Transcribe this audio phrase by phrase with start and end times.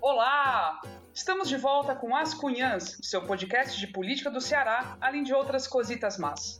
[0.00, 0.80] Olá!
[1.14, 5.66] Estamos de volta com As Cunhãs, seu podcast de política do Ceará, além de outras
[5.66, 6.58] cositas más.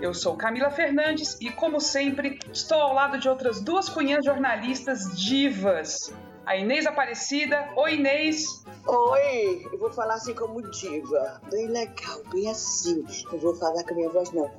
[0.00, 5.16] Eu sou Camila Fernandes e, como sempre, estou ao lado de outras duas cunhãs jornalistas
[5.18, 6.12] divas.
[6.46, 7.70] A Inês Aparecida.
[7.76, 8.59] Oi, Inês!
[8.92, 13.04] Oi, eu vou falar assim como diva, bem legal, bem assim.
[13.30, 14.50] Não vou falar com a minha voz, não.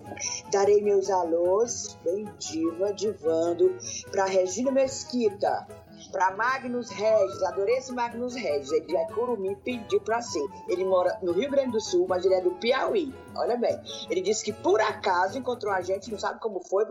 [0.50, 3.76] Darei meus alôs, bem diva, divando,
[4.10, 5.68] para Regina Mesquita,
[6.14, 10.48] para Magnus Regis, adorei esse Magnus Regis, ele é Curumim, pediu para ser.
[10.70, 13.78] Ele mora no Rio Grande do Sul, mas ele é do Piauí, olha bem.
[14.10, 16.86] Ele disse que por acaso encontrou a gente, não sabe como foi,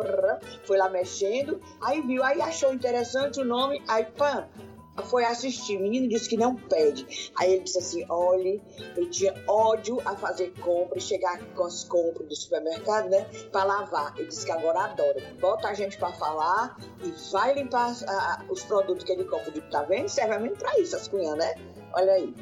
[0.66, 4.47] foi lá mexendo, aí viu, aí achou interessante o nome, aí pã,
[5.05, 5.77] foi assistir.
[5.77, 7.30] O menino disse que não pede.
[7.37, 8.62] Aí ele disse assim: olhe,
[8.97, 13.25] ele tinha ódio a fazer compras, chegar com as compras do supermercado, né?
[13.51, 14.15] Pra lavar.
[14.16, 15.35] Ele disse que agora adora.
[15.41, 19.52] Bota a gente pra falar e vai limpar a, os produtos que ele compra.
[19.55, 20.09] Eu tá vendo?
[20.09, 21.55] Serve mesmo pra isso, as cunhas, né?
[21.93, 22.35] Olha aí.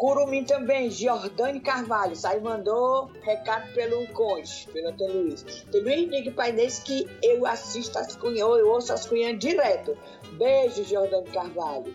[0.00, 5.42] Curumim também, Jordane Carvalho, sai mandou recado pelo Conde, pelo Antônio Luiz.
[5.70, 9.94] Também diga para Inês que eu assisto as cunhas, eu ouço as cunhas direto.
[10.38, 11.94] Beijo, Jordane Carvalho.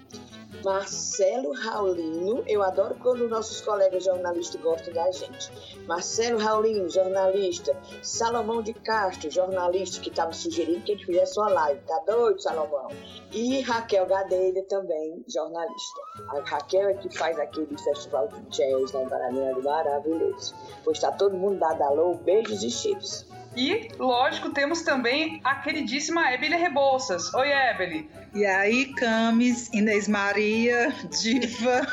[0.64, 5.52] Marcelo Raulino, eu adoro quando nossos colegas jornalistas gostam da gente.
[5.88, 7.76] Marcelo Raulino, jornalista.
[8.02, 11.82] Salomão de Castro, jornalista, que estava sugerindo que a gente fizesse uma live.
[11.82, 12.90] Tá doido, Salomão?
[13.32, 16.02] E Raquel Gadelha também, jornalista.
[16.30, 20.56] A Raquel é que faz aquele festival de jazz lá em Paraná, maravilhoso.
[20.84, 23.28] Pois está todo mundo dado alô, beijos e chips.
[23.56, 27.34] E, lógico, temos também a queridíssima Ebele Rebouças.
[27.34, 28.10] Oi, Ebele.
[28.34, 31.88] E aí, Camis, Inês Maria, Diva.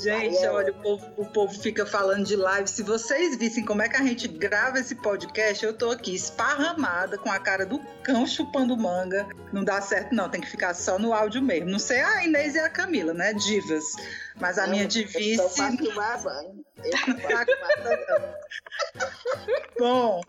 [0.00, 2.68] gente, olha, o povo, o povo fica falando de live.
[2.68, 7.18] Se vocês vissem como é que a gente grava esse podcast, eu tô aqui esparramada
[7.18, 9.26] com a cara do cão chupando manga.
[9.52, 10.28] Não dá certo, não.
[10.28, 11.68] Tem que ficar só no áudio mesmo.
[11.68, 13.34] Não sei a Inês e a Camila, né?
[13.34, 13.84] Divas.
[14.40, 14.86] Mas a minha
[16.22, 16.64] banho.
[19.78, 20.20] Bom,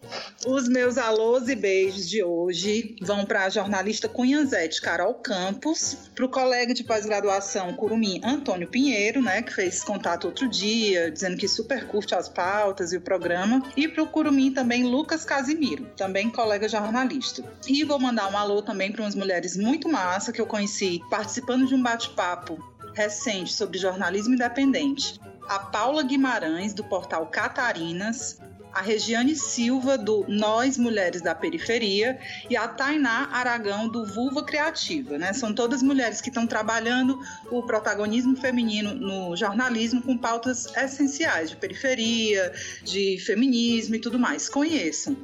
[0.46, 6.26] os meus alôs e beijos de hoje vão para a jornalista Cunhanzete Carol Campos, para
[6.26, 11.48] o colega de pós-graduação Curumim Antônio Pinheiro, né, que fez contato outro dia, dizendo que
[11.48, 16.30] super curte as pautas e o programa, e para o Curumim também Lucas Casimiro, também
[16.30, 17.44] colega jornalista.
[17.68, 21.68] E vou mandar um alô também para umas mulheres muito massa que eu conheci participando
[21.68, 28.40] de um bate-papo recente sobre jornalismo independente a Paula Guimarães, do portal Catarinas,
[28.74, 35.18] a Regiane Silva, do Nós Mulheres da Periferia, e a Tainá Aragão, do Vulva Criativa.
[35.18, 35.32] Né?
[35.32, 37.20] São todas mulheres que estão trabalhando
[37.52, 42.52] o protagonismo feminino no jornalismo com pautas essenciais de periferia,
[42.84, 44.50] de feminismo e tudo mais.
[44.50, 45.16] Conheçam.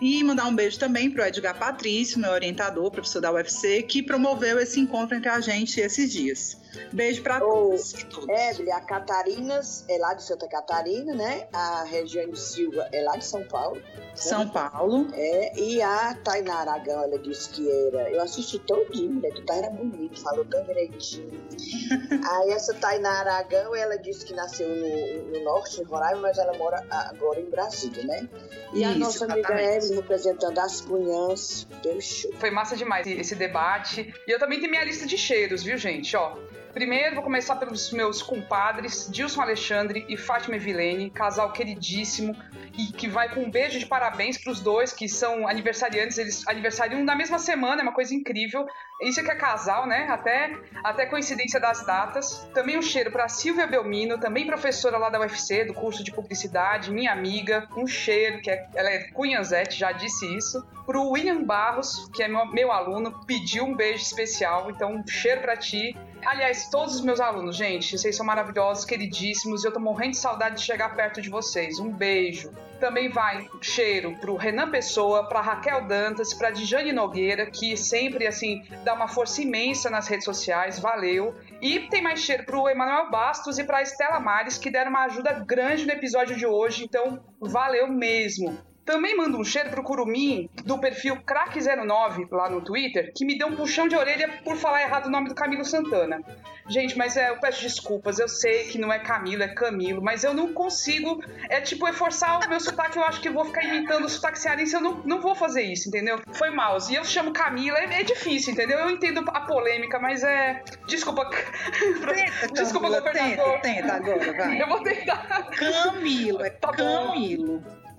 [0.00, 4.02] E mandar um beijo também para o Edgar Patrício, meu orientador, professor da UFC, que
[4.02, 6.61] promoveu esse encontro entre a gente esses dias.
[6.92, 7.94] Beijo para todos.
[8.28, 11.46] Evelyn, a Catarinas é lá de Santa Catarina, né?
[11.52, 13.76] A Regiane Silva é lá de São Paulo.
[13.76, 13.82] Né?
[14.14, 15.08] São Paulo.
[15.14, 18.10] É, e a Tainara Aragão, ela disse que era.
[18.10, 19.28] Eu assisti todinho, né?
[19.30, 21.30] Tu era bonito, falou tão direitinho.
[22.30, 26.56] Aí essa Tainara Aragão, ela disse que nasceu no, no norte, em Roraima, mas ela
[26.56, 28.28] mora agora em Brasília, né?
[28.72, 32.32] E Isso, a nossa amiga Evelyn representando as cunhãs, deu show.
[32.38, 34.14] Foi massa demais esse debate.
[34.26, 36.16] E eu também tenho minha lista de cheiros, viu, gente?
[36.16, 36.36] Ó,
[36.72, 42.34] Primeiro, vou começar pelos meus compadres, Dilson Alexandre e Fátima Evilene, casal queridíssimo,
[42.78, 46.48] e que vai com um beijo de parabéns para os dois, que são aniversariantes, eles
[46.48, 48.66] aniversariam na mesma semana, é uma coisa incrível.
[49.02, 50.06] Isso é que é casal, né?
[50.08, 52.48] Até, até coincidência das datas.
[52.54, 56.90] Também um cheiro para Silvia Belmino, também professora lá da UFC, do curso de publicidade,
[56.90, 57.68] minha amiga.
[57.76, 60.64] Um cheiro, que é, ela é Cunhanzete, já disse isso.
[60.86, 65.42] Pro William Barros, que é meu, meu aluno, pediu um beijo especial, então um cheiro
[65.42, 65.94] para ti.
[66.24, 70.18] Aliás, todos os meus alunos, gente, vocês são maravilhosos, queridíssimos, e eu tô morrendo de
[70.18, 71.78] saudade de chegar perto de vocês.
[71.80, 72.52] Um beijo.
[72.78, 78.62] Também vai cheiro pro Renan Pessoa, pra Raquel Dantas, pra Dijane Nogueira, que sempre, assim,
[78.84, 81.34] dá uma força imensa nas redes sociais, valeu.
[81.60, 85.32] E tem mais cheiro pro Emanuel Bastos e pra Estela Mares, que deram uma ajuda
[85.32, 88.58] grande no episódio de hoje, então valeu mesmo.
[88.84, 93.48] Também mando um cheiro pro Curumim do perfil Crack09 lá no Twitter, que me deu
[93.48, 96.20] um puxão de orelha por falar errado o nome do Camilo Santana.
[96.68, 100.24] Gente, mas é, eu peço desculpas, eu sei que não é Camilo, é Camilo, mas
[100.24, 101.22] eu não consigo.
[101.48, 104.38] É tipo, é forçar o meu sotaque, eu acho que vou ficar imitando o sotaque
[104.38, 106.20] cearense, eu não, não vou fazer isso, entendeu?
[106.32, 106.92] Foi mouse.
[106.92, 108.78] E eu chamo Camila, é, é difícil, entendeu?
[108.78, 110.62] Eu entendo a polêmica, mas é.
[110.86, 111.28] Desculpa.
[111.30, 113.60] Tenta, desculpa, Camila, governador.
[113.60, 114.62] Tenta, tenta agora, vai.
[114.62, 115.50] Eu vou tentar.
[115.50, 117.60] Camilo, é tá Camilo.
[117.60, 117.91] Bom.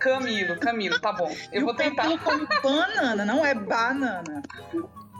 [0.00, 1.30] Camilo, Camilo, tá bom.
[1.52, 2.02] Eu vou tentar.
[2.02, 4.42] Camilo banana, não é banana.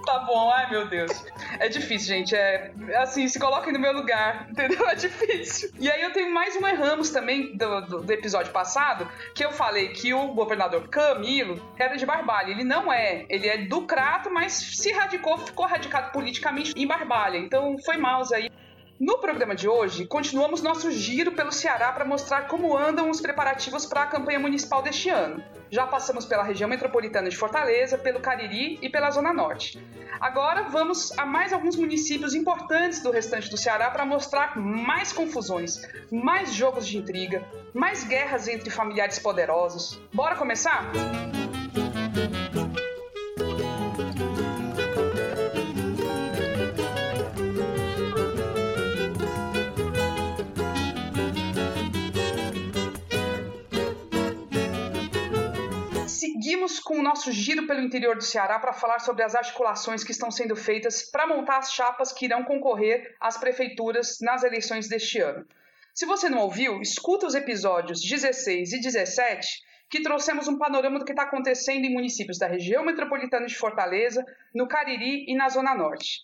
[0.05, 1.25] Tá bom, ai meu Deus.
[1.59, 2.35] É difícil, gente.
[2.35, 4.88] É assim, se coloquem no meu lugar, entendeu?
[4.88, 5.71] É difícil.
[5.79, 9.53] E aí eu tenho mais um erramos também do, do, do, episódio passado, que eu
[9.53, 12.50] falei que o governador Camilo era de Barbalha.
[12.50, 13.27] Ele não é.
[13.29, 17.37] Ele é do Crato, mas se radicou, ficou radicado politicamente em Barbalha.
[17.37, 18.50] Então foi mouse aí.
[19.00, 23.87] No programa de hoje, continuamos nosso giro pelo Ceará para mostrar como andam os preparativos
[23.87, 25.43] para a campanha municipal deste ano.
[25.70, 29.82] Já passamos pela região metropolitana de Fortaleza, pelo Cariri e pela Zona Norte.
[30.20, 35.81] Agora vamos a mais alguns municípios importantes do restante do Ceará para mostrar mais confusões,
[36.12, 37.43] mais jogos de intriga,
[37.73, 39.99] mais guerras entre familiares poderosos.
[40.12, 40.93] Bora começar?
[56.50, 60.11] Seguimos com o nosso giro pelo interior do Ceará para falar sobre as articulações que
[60.11, 65.20] estão sendo feitas para montar as chapas que irão concorrer às prefeituras nas eleições deste
[65.20, 65.47] ano.
[65.94, 71.05] Se você não ouviu, escuta os episódios 16 e 17, que trouxemos um panorama do
[71.05, 75.73] que está acontecendo em municípios da região metropolitana de Fortaleza, no Cariri e na Zona
[75.73, 76.19] Norte.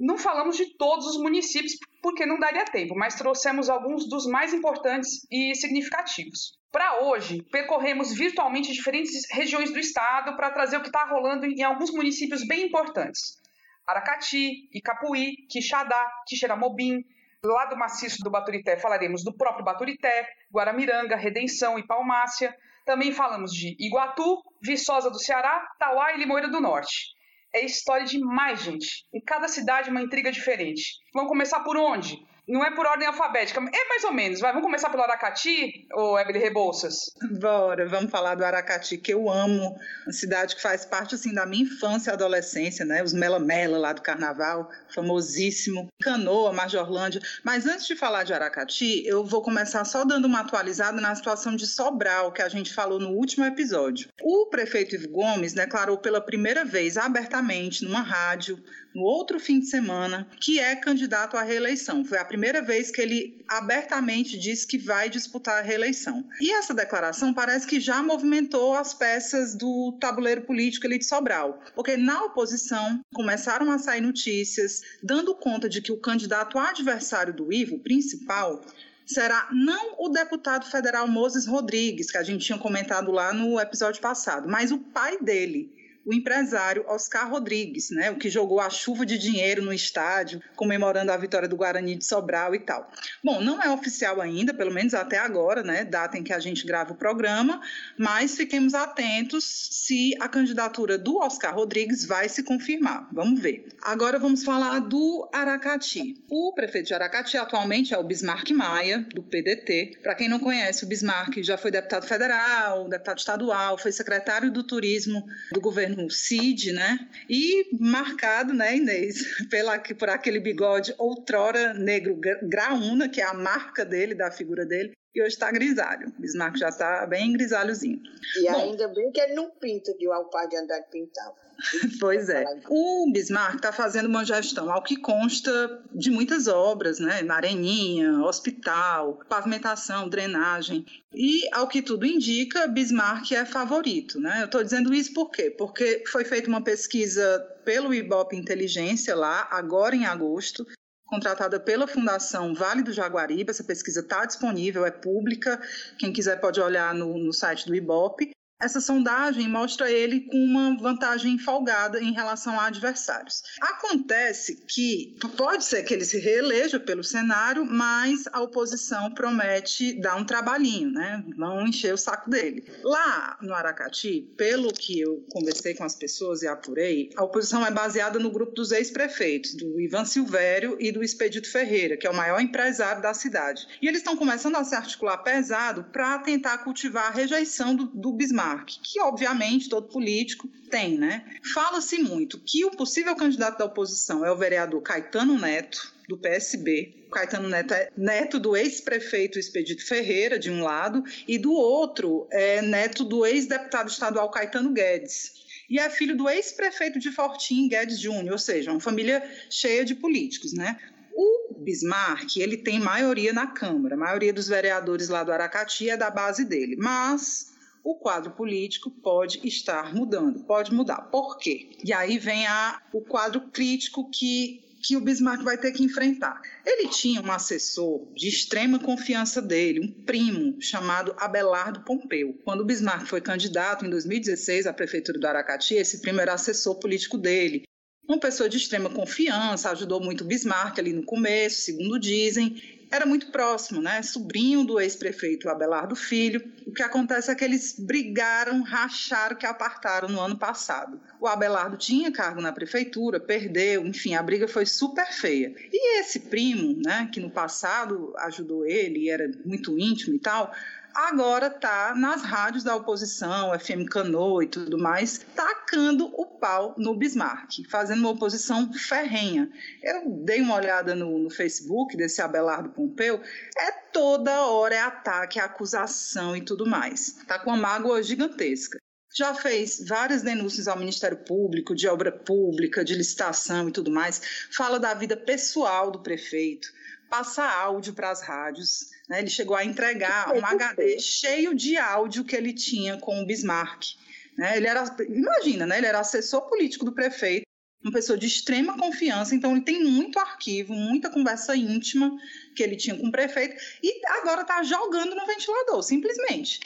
[0.00, 4.52] Não falamos de todos os municípios porque não daria tempo, mas trouxemos alguns dos mais
[4.52, 6.58] importantes e significativos.
[6.72, 11.62] Para hoje, percorremos virtualmente diferentes regiões do estado para trazer o que está rolando em
[11.62, 13.40] alguns municípios bem importantes.
[13.86, 17.04] Aracati, Icapuí, Quixadá, Quixeramobim,
[17.44, 22.54] lá do maciço do Baturité falaremos do próprio Baturité, Guaramiranga, Redenção e Palmácia.
[22.86, 27.14] Também falamos de Iguatu, Viçosa do Ceará, Tauá e Limoeiro do Norte.
[27.52, 29.04] É história demais, gente.
[29.12, 31.00] Em cada cidade uma intriga diferente.
[31.12, 32.16] Vamos começar por onde?
[32.48, 34.40] Não é por ordem alfabética, é mais ou menos.
[34.40, 37.10] Vai, vamos começar pelo Aracati, ou Evelyn Rebouças?
[37.38, 39.76] Bora, vamos falar do Aracati, que eu amo.
[40.04, 43.02] Uma cidade que faz parte, assim, da minha infância e adolescência, né?
[43.02, 45.88] Os Mela Mela lá do Carnaval, famosíssimo.
[46.02, 47.20] Canoa, Majorlândia.
[47.44, 51.54] Mas antes de falar de Aracati, eu vou começar só dando uma atualizada na situação
[51.54, 54.08] de Sobral, que a gente falou no último episódio.
[54.22, 58.62] O prefeito Ivo Gomes declarou pela primeira vez abertamente numa rádio
[58.94, 62.04] no outro fim de semana, que é candidato à reeleição.
[62.04, 66.24] Foi a primeira vez que ele abertamente disse que vai disputar a reeleição.
[66.40, 71.60] E essa declaração parece que já movimentou as peças do tabuleiro político ali de Sobral,
[71.74, 77.52] porque na oposição começaram a sair notícias dando conta de que o candidato adversário do
[77.52, 78.64] Ivo, principal,
[79.06, 84.00] será não o deputado federal Moses Rodrigues, que a gente tinha comentado lá no episódio
[84.00, 85.72] passado, mas o pai dele,
[86.04, 91.12] o empresário Oscar Rodrigues, né, o que jogou a chuva de dinheiro no estádio, comemorando
[91.12, 92.90] a vitória do Guarani de Sobral e tal.
[93.22, 96.66] Bom, não é oficial ainda, pelo menos até agora, né, data em que a gente
[96.66, 97.60] grava o programa,
[97.98, 103.08] mas fiquemos atentos se a candidatura do Oscar Rodrigues vai se confirmar.
[103.12, 103.68] Vamos ver.
[103.82, 106.16] Agora vamos falar do Aracati.
[106.28, 109.98] O prefeito de Aracati atualmente é o Bismarck Maia, do PDT.
[110.02, 114.62] Para quem não conhece, o Bismarck já foi deputado federal, deputado estadual, foi secretário do
[114.62, 117.08] turismo do governo governo Cid, né?
[117.28, 123.84] E marcado, né, Inês, pela, por aquele bigode outrora negro graúna, que é a marca
[123.84, 126.12] dele, da figura dele, e hoje está grisalho.
[126.18, 128.00] Bismarck já está bem grisalhozinho.
[128.36, 131.34] E Bom, ainda bem que ele não pinta, que o pai de Andrade pintava.
[132.00, 132.44] pois é.
[132.68, 137.22] O Bismarck está fazendo uma gestão, ao que consta de muitas obras, né?
[137.22, 140.86] Mareninha, hospital, pavimentação, drenagem.
[141.12, 144.40] E, ao que tudo indica, Bismarck é favorito, né?
[144.40, 145.50] Eu estou dizendo isso por quê?
[145.50, 150.66] Porque foi feita uma pesquisa pelo Ibope Inteligência lá, agora em agosto,
[151.10, 153.50] contratada pela Fundação Vale do Jaguaribe.
[153.50, 155.60] Essa pesquisa está disponível, é pública.
[155.98, 160.76] Quem quiser pode olhar no, no site do IBOP essa sondagem mostra ele com uma
[160.76, 163.42] vantagem folgada em relação a adversários.
[163.60, 170.16] Acontece que pode ser que ele se reeleja pelo cenário, mas a oposição promete dar
[170.16, 171.24] um trabalhinho, né?
[171.36, 172.64] Vão encher o saco dele.
[172.82, 177.70] Lá no Aracati, pelo que eu conversei com as pessoas e apurei, a oposição é
[177.70, 182.14] baseada no grupo dos ex-prefeitos, do Ivan Silvério e do Expedito Ferreira, que é o
[182.14, 183.66] maior empresário da cidade.
[183.80, 188.12] E eles estão começando a se articular pesado para tentar cultivar a rejeição do, do
[188.12, 191.24] Bismarck que obviamente todo político tem, né?
[191.52, 197.06] Fala-se muito que o possível candidato da oposição é o vereador Caetano Neto, do PSB.
[197.06, 202.26] O Caetano Neto é neto do ex-prefeito Expedito Ferreira, de um lado, e do outro
[202.30, 205.40] é neto do ex-deputado estadual Caetano Guedes
[205.70, 209.94] e é filho do ex-prefeito de Fortim, Guedes Júnior, ou seja, uma família cheia de
[209.94, 210.76] políticos, né?
[211.14, 215.96] O Bismarck, ele tem maioria na Câmara, a maioria dos vereadores lá do Aracati é
[215.96, 217.49] da base dele, mas
[217.82, 221.02] o quadro político pode estar mudando, pode mudar.
[221.10, 221.70] Por quê?
[221.84, 226.40] E aí vem a, o quadro crítico que que o Bismarck vai ter que enfrentar.
[226.64, 232.38] Ele tinha um assessor de extrema confiança dele, um primo chamado Abelardo Pompeu.
[232.44, 236.76] Quando o Bismarck foi candidato em 2016 à prefeitura do Aracati, esse primo era assessor
[236.76, 237.64] político dele.
[238.08, 243.06] Uma pessoa de extrema confiança, ajudou muito o Bismarck ali no começo, segundo dizem, era
[243.06, 244.02] muito próximo, né?
[244.02, 246.42] Sobrinho do ex-prefeito Abelardo Filho.
[246.66, 251.00] O que acontece é que eles brigaram, racharam, que apartaram no ano passado.
[251.20, 255.54] O Abelardo tinha cargo na prefeitura, perdeu, enfim, a briga foi super feia.
[255.72, 260.52] E esse primo, né, que no passado ajudou ele, era muito íntimo e tal,
[260.94, 266.94] agora está nas rádios da oposição, FM Cano e tudo mais, tacando o pau no
[266.94, 269.50] Bismarck, fazendo uma oposição ferrenha.
[269.82, 273.20] Eu dei uma olhada no, no Facebook desse Abelardo Pompeu,
[273.56, 277.12] é toda hora é ataque, é acusação e tudo mais.
[277.26, 278.78] Tá com uma mágoa gigantesca.
[279.12, 284.22] Já fez várias denúncias ao Ministério Público, de obra pública, de licitação e tudo mais.
[284.52, 286.68] Fala da vida pessoal do prefeito,
[287.10, 289.18] passa áudio para as rádios né?
[289.18, 293.96] Ele chegou a entregar um HD cheio de áudio que ele tinha com o Bismarck.
[294.38, 294.56] Né?
[294.56, 295.78] Ele era, imagina, né?
[295.78, 297.44] ele era assessor político do prefeito,
[297.82, 302.16] uma pessoa de extrema confiança, então ele tem muito arquivo, muita conversa íntima
[302.54, 306.60] que ele tinha com o prefeito, e agora está jogando no ventilador, simplesmente.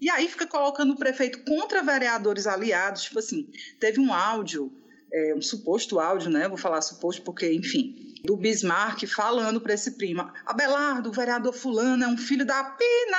[0.00, 4.72] E aí fica colocando o prefeito contra vereadores aliados, tipo assim, teve um áudio,
[5.12, 6.48] é, um suposto áudio, né?
[6.48, 12.04] Vou falar suposto porque, enfim, do Bismarck falando para esse primo: Abelardo, o vereador Fulano
[12.04, 13.18] é um filho da pina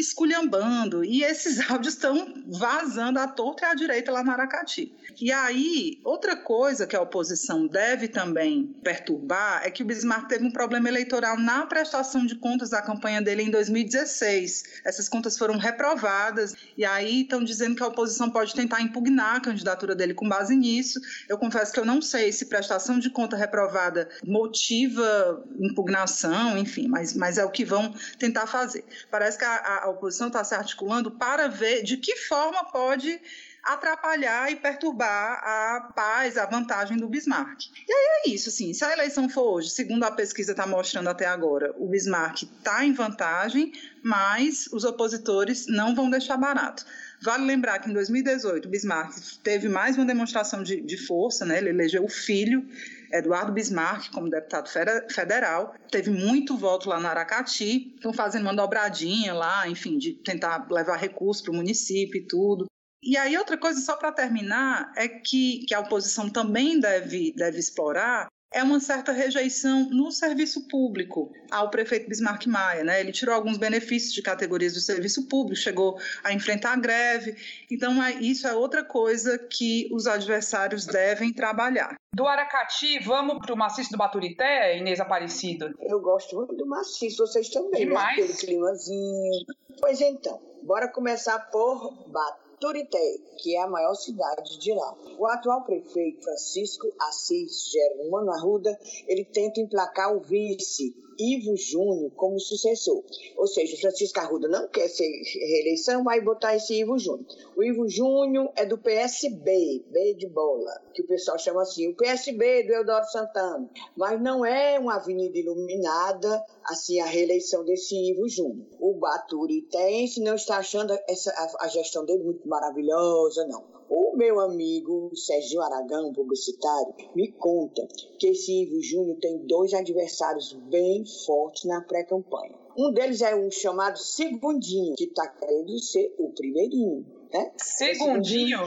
[0.00, 1.04] esculhambando.
[1.04, 4.92] E esses áudios estão vazando à torta e à direita lá no Aracati.
[5.20, 10.44] E aí, outra coisa que a oposição deve também perturbar é que o Bismarck teve
[10.44, 14.80] um problema eleitoral na prestação de contas da campanha dele em 2016.
[14.84, 19.40] Essas contas foram reprovadas e aí estão dizendo que a oposição pode tentar impugnar a
[19.40, 21.00] candidatura dele com base nisso.
[21.28, 27.14] Eu confesso que eu não sei se prestação de conta reprovada motiva impugnação, enfim, mas,
[27.14, 28.84] mas é o que vão tentar fazer.
[29.10, 33.20] Parece que a, a oposição está se articulando para ver de que forma pode
[33.62, 37.66] atrapalhar e perturbar a paz, a vantagem do Bismarck.
[37.86, 41.08] E aí é isso, assim, se a eleição for hoje, segundo a pesquisa está mostrando
[41.08, 46.86] até agora, o Bismarck está em vantagem, mas os opositores não vão deixar barato.
[47.22, 51.58] Vale lembrar que em 2018 o Bismarck teve mais uma demonstração de, de força, né?
[51.58, 52.66] ele elegeu o filho
[53.12, 54.68] Eduardo Bismarck como deputado
[55.12, 60.66] federal, teve muito voto lá no Aracati, estão fazendo uma dobradinha lá, enfim, de tentar
[60.70, 62.66] levar recursos para o município e tudo.
[63.02, 67.58] E aí, outra coisa, só para terminar, é que, que a oposição também deve, deve
[67.58, 72.82] explorar é uma certa rejeição no serviço público ao prefeito Bismarck Maia.
[72.82, 73.00] Né?
[73.00, 77.36] Ele tirou alguns benefícios de categorias do serviço público, chegou a enfrentar a greve.
[77.70, 81.96] Então, é, isso é outra coisa que os adversários devem trabalhar.
[82.12, 85.72] Do Aracati, vamos para o maciço do Baturité, Inês Aparecido?
[85.80, 87.86] Eu gosto muito do maciço, vocês também, né?
[87.86, 88.16] Demais.
[88.18, 88.24] né?
[88.24, 89.44] Aquele climazinho.
[89.80, 92.49] Pois então, bora começar por Baturité.
[92.60, 94.94] Turité, que é a maior cidade de lá.
[95.18, 102.40] O atual prefeito Francisco Assis Germano Arruda, ele tenta emplacar o vice Ivo Júnior como
[102.40, 103.04] sucessor.
[103.36, 107.26] Ou seja, Francisco Arruda não quer ser reeleição, vai botar esse Ivo Júnior.
[107.56, 111.96] O Ivo Júnior é do PSB, B de bola, que o pessoal chama assim, o
[111.96, 113.68] PSB do Eudoro Santana.
[113.96, 118.66] Mas não é uma avenida iluminada, assim, a reeleição desse Ivo Júnior.
[118.80, 123.79] O Baturitense não está achando essa, a, a gestão dele muito maravilhosa, não.
[123.90, 127.88] O meu amigo Serginho Aragão, publicitário, me conta
[128.20, 132.54] que esse Ivo Júnior tem dois adversários bem fortes na pré-campanha.
[132.78, 137.04] Um deles é o chamado Segundinho, que está querendo ser o primeirinho.
[137.34, 137.50] Né?
[137.56, 138.60] Segundinho?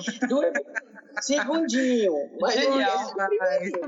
[1.22, 2.14] Segundinho.
[2.42, 3.14] Mas Genial,
[3.44, 3.80] é esse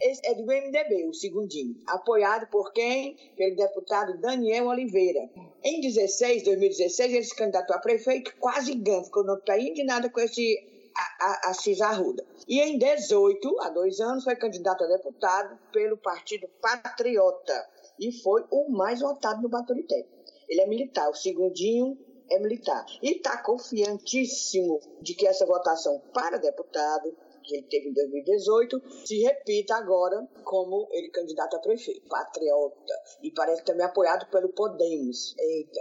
[0.00, 3.16] é do MDB, o segundinho, apoiado por quem?
[3.36, 5.28] Pelo deputado Daniel Oliveira.
[5.62, 10.76] Em 16, 2016, ele se candidatou a prefeito, quase ganhou, ficou de nada com esse
[10.96, 12.24] a, a, a Arruda.
[12.48, 18.44] E em 18, há dois anos, foi candidato a deputado pelo Partido Patriota e foi
[18.50, 20.06] o mais votado no Baturité.
[20.48, 21.98] Ele é militar, o segundinho
[22.30, 22.84] é militar.
[23.02, 27.14] E está confiantíssimo de que essa votação para deputado
[27.46, 33.30] que ele teve em 2018 se repita agora como ele candidato a prefeito, patriota, e
[33.30, 35.34] parece também apoiado pelo Podemos.
[35.38, 35.80] Eita.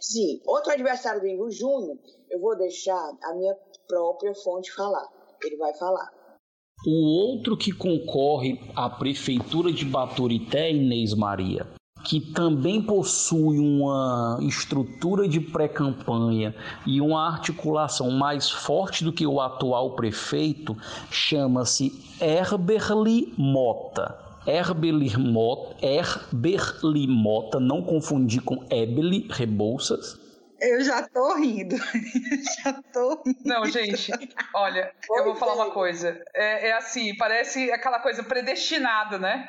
[0.00, 1.98] Sim, outro adversário do Ingo Júnior,
[2.30, 3.54] eu vou deixar a minha
[3.86, 5.08] própria fonte falar.
[5.42, 6.10] Ele vai falar.
[6.86, 11.66] O outro que concorre à prefeitura de Baturité, Inês Maria,
[12.04, 16.54] que também possui uma estrutura de pré-campanha
[16.86, 20.76] e uma articulação mais forte do que o atual prefeito,
[21.10, 24.18] chama-se Herberly Mota.
[24.46, 30.20] Herberly Mota, Herberly Mota, não confundir com Ebeli Rebouças.
[30.60, 31.76] Eu já tô rindo.
[32.62, 33.38] já tô rindo.
[33.44, 34.12] Não, gente,
[34.54, 36.22] olha, eu vou falar uma coisa.
[36.34, 39.48] É, é assim, parece aquela coisa predestinada, né?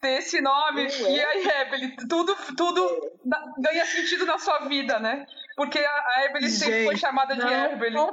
[0.00, 1.10] Ter esse nome é.
[1.10, 3.12] e a Evelyn, tudo, tudo
[3.58, 5.26] ganha sentido na sua vida, né?
[5.56, 8.10] Porque a, a Evelyn Gente, sempre foi chamada de Evelyn.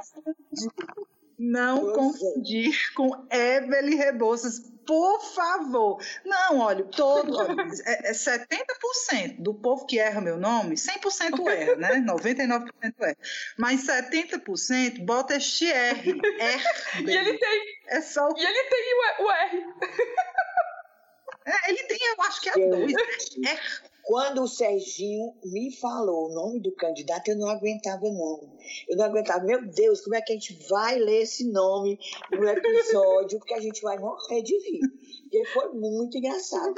[1.38, 6.02] Não confundir com Evelyn Rebouças, por favor.
[6.24, 7.40] Não, olha, todo,
[7.84, 11.88] é, é 70% do povo que erra meu nome, 100% erra, né?
[12.06, 13.16] 99% erra.
[13.58, 16.20] Mas 70% bota este R.
[16.38, 16.64] R
[17.04, 17.78] e ele tem.
[17.88, 18.28] É só...
[18.36, 19.66] E ele tem o, o R.
[21.46, 22.92] É, ele tem, eu acho que é dois.
[22.92, 23.50] Né?
[23.50, 23.58] É.
[24.04, 28.52] Quando o Serginho me falou o nome do candidato, eu não aguentava, não.
[28.86, 29.44] Eu não aguentava.
[29.44, 31.98] Meu Deus, como é que a gente vai ler esse nome
[32.30, 33.38] no episódio?
[33.38, 34.80] Porque a gente vai morrer de rir.
[35.34, 36.74] Porque foi muito engraçado.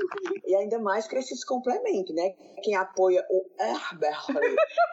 [0.47, 2.35] E ainda mais com esses complementos, né?
[2.63, 4.25] Quem apoia o Herbert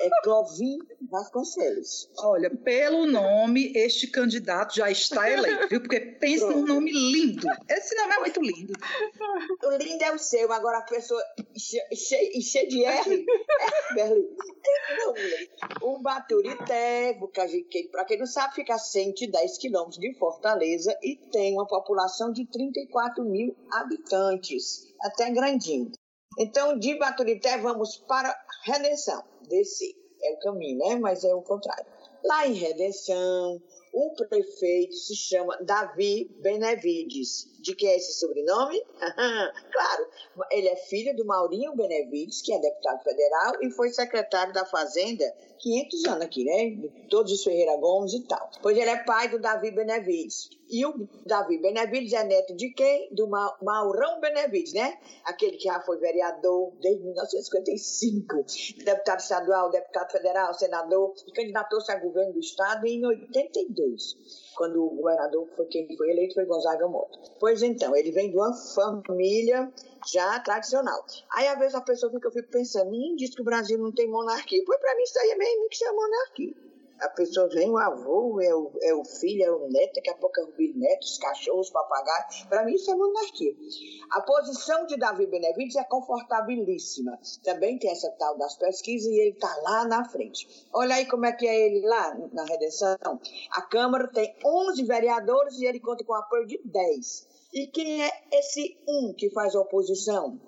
[0.01, 0.79] é Clovin
[1.09, 2.11] Vasconcelos.
[2.17, 5.79] Olha, pelo nome, este candidato já está eleito, viu?
[5.79, 7.47] Porque pensa num nome lindo.
[7.69, 8.73] Esse nome é muito lindo.
[9.63, 11.23] O lindo é o seu, agora a pessoa
[11.57, 11.87] cheia,
[12.41, 13.25] cheia de R.
[13.91, 14.23] Herbert.
[15.81, 17.17] O Baturité,
[17.91, 22.45] para quem não sabe, fica a 110 quilômetros de Fortaleza e tem uma população de
[22.45, 25.91] 34 mil habitantes, até grandinho.
[26.39, 29.23] Então, de Baturité, vamos para Redenção.
[29.47, 29.93] Descer.
[30.23, 30.95] É o caminho, né?
[30.95, 31.85] Mas é o contrário.
[32.23, 33.61] Lá em Redenção,
[33.93, 37.51] o prefeito se chama Davi Benevides.
[37.61, 38.81] De que é esse sobrenome?
[38.99, 40.07] claro,
[40.51, 45.25] ele é filho do Maurinho Benevides, que é deputado federal e foi secretário da Fazenda
[45.63, 46.89] 500 anos aqui, né?
[47.09, 48.51] Todos os Ferreira Gomes e tal.
[48.61, 50.49] Pois ele é pai do Davi Benevides.
[50.69, 53.09] E o Davi Benevides é neto de quem?
[53.13, 54.97] Do Ma Maurão Benevides, né?
[55.23, 58.45] Aquele que já foi vereador desde 1955,
[58.83, 64.95] deputado estadual, deputado federal, senador, e candidatou-se a governo do estado em 82 quando o
[64.95, 67.19] governador foi quem foi eleito foi Gonzaga Mota.
[67.39, 69.71] Pois então, ele vem de uma família
[70.11, 71.05] já tradicional.
[71.31, 73.91] Aí, às vezes, a pessoa fica, eu fico pensando, ninguém diz que o Brasil não
[73.91, 74.63] tem monarquia.
[74.65, 76.62] Pois, para mim, isso aí é mesmo que chama monarquia.
[77.03, 80.15] A pessoa vem, o avô, é o, é o filho, é o neto, daqui a
[80.15, 82.43] pouco é o bisneto, os cachorros, os papagaios.
[82.47, 83.53] Para mim, isso é monarquia.
[84.11, 87.19] A posição de Davi Benevides é confortabilíssima.
[87.43, 90.47] Também tem essa tal das pesquisas e ele está lá na frente.
[90.73, 92.97] Olha aí como é que é ele lá na redenção.
[93.51, 97.27] A Câmara tem 11 vereadores e ele conta com o apoio de 10.
[97.53, 100.39] E quem é esse um que faz oposição?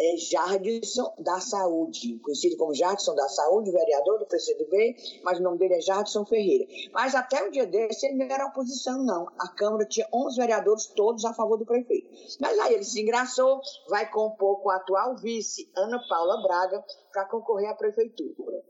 [0.00, 5.58] É Jardson da Saúde, conhecido como Jardson da Saúde, vereador do PCdoB, mas o nome
[5.58, 6.66] dele é Jardson Ferreira.
[6.92, 9.28] Mas até o dia desse ele não era oposição, não.
[9.38, 12.08] A Câmara tinha 11 vereadores, todos a favor do prefeito.
[12.40, 17.24] Mas aí ele se engraçou, vai compor com a atual vice, Ana Paula Braga, para
[17.24, 18.62] concorrer à prefeitura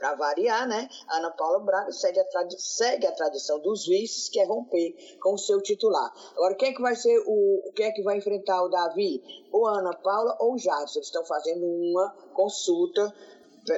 [0.00, 0.88] para variar, né?
[1.10, 2.24] Ana Paula Braga segue a,
[2.58, 6.10] segue a tradição dos vices, que é romper com o seu titular.
[6.32, 7.70] Agora, quem é que vai ser o.
[7.76, 9.22] Quem é que vai enfrentar o Davi?
[9.52, 10.80] Ou Ana Paula ou o Jardim.
[10.96, 13.14] Eles estão fazendo uma consulta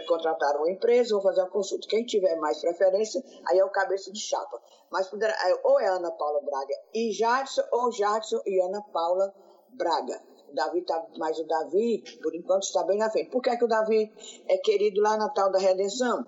[0.07, 1.89] contrataram uma empresa, vão fazer uma consulta.
[1.89, 4.63] Quem tiver mais preferência, aí é o cabeça de chapa.
[4.91, 9.35] Mas poderá, ou é Ana Paula Braga e Jadson, ou Jadson e Ana Paula
[9.71, 10.23] Braga.
[10.55, 13.31] Davi tá, mas o Davi, por enquanto, está bem na frente.
[13.31, 14.13] Por que, é que o Davi
[14.49, 16.25] é querido lá na tal da redenção?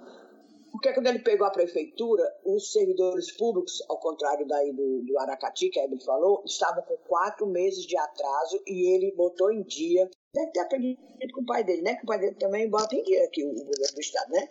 [0.74, 5.68] Porque quando ele pegou a prefeitura, os servidores públicos, ao contrário daí do, do Aracati,
[5.68, 10.10] que ele falou, estavam com quatro meses de atraso e ele botou em dia.
[10.34, 10.98] Deve ter aprendido
[11.32, 11.94] com o pai dele, né?
[11.94, 14.48] Que o pai dele também bota em dia aqui o, governo do estado, né?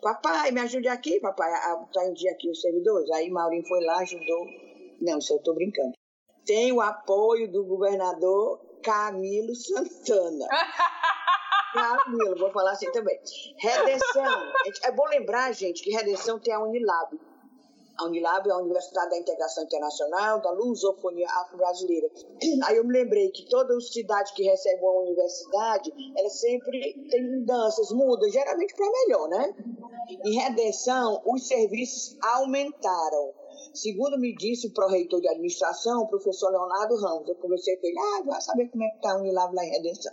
[0.00, 3.10] Papai, me ajude aqui, papai, a botar em dia aqui os servidores.
[3.10, 4.46] Aí Maurinho foi lá, ajudou.
[5.02, 5.92] Não, isso eu estou brincando.
[6.46, 10.46] Tem o apoio do governador Camilo Santana.
[11.72, 13.18] Camilo, vou falar assim também.
[13.58, 14.52] Redenção.
[14.84, 17.18] É bom lembrar, gente, que Redenção tem a Unilab.
[17.98, 22.08] A Unilab é a Universidade da Integração Internacional, da Lusofonia Afro-Brasileira.
[22.64, 27.90] Aí eu me lembrei que toda cidade que recebe uma universidade, ela sempre tem mudanças,
[27.90, 29.54] muda, geralmente para melhor, né?
[30.24, 33.34] Em Redenção, os serviços aumentaram
[33.74, 37.98] Segundo me disse o pró-reitor de administração, o professor Leonardo Ramos, eu conversei com ele,
[37.98, 40.12] ah, vai saber como é que está a Unilab lá em Redenção.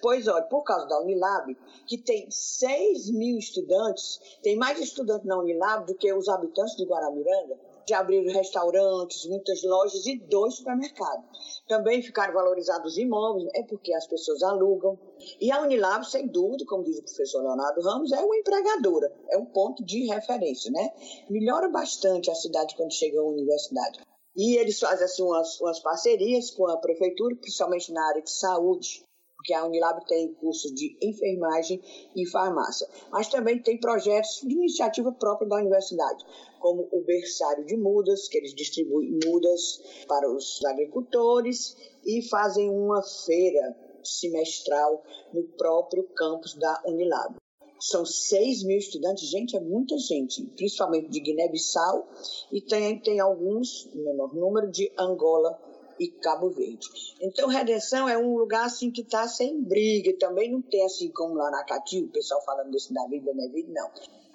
[0.00, 1.56] Pois olha, por causa da Unilab,
[1.86, 6.84] que tem 6 mil estudantes, tem mais estudantes na Unilab do que os habitantes de
[6.84, 11.24] Guaramiranga, já abriram restaurantes, muitas lojas e dois supermercados.
[11.68, 14.98] Também ficaram valorizados os imóveis, é porque as pessoas alugam.
[15.40, 19.38] E a Unilab, sem dúvida, como diz o professor Leonardo Ramos, é uma empregadora, é
[19.38, 20.92] um ponto de referência, né?
[21.30, 24.00] Melhora bastante a cidade quando chega à universidade.
[24.36, 29.06] E eles fazem assim, umas, umas parcerias com a prefeitura, principalmente na área de saúde,
[29.46, 31.80] porque a Unilab tem curso de enfermagem
[32.14, 32.86] e farmácia.
[33.10, 36.24] Mas também tem projetos de iniciativa própria da universidade,
[36.66, 43.00] como o berçário de mudas, que eles distribuem mudas para os agricultores e fazem uma
[43.04, 45.00] feira semestral
[45.32, 47.36] no próprio campus da Unilab.
[47.78, 52.08] São 6 mil estudantes, gente, é muita gente, principalmente de Guiné-Bissau,
[52.50, 55.56] e tem, tem alguns, menor número, de Angola
[56.00, 56.88] e Cabo Verde.
[57.20, 61.34] Então, Redenção é um lugar assim que está sem briga, também não tem assim como
[61.34, 63.88] lá na Cati, o pessoal falando desse Davi Benevido, não.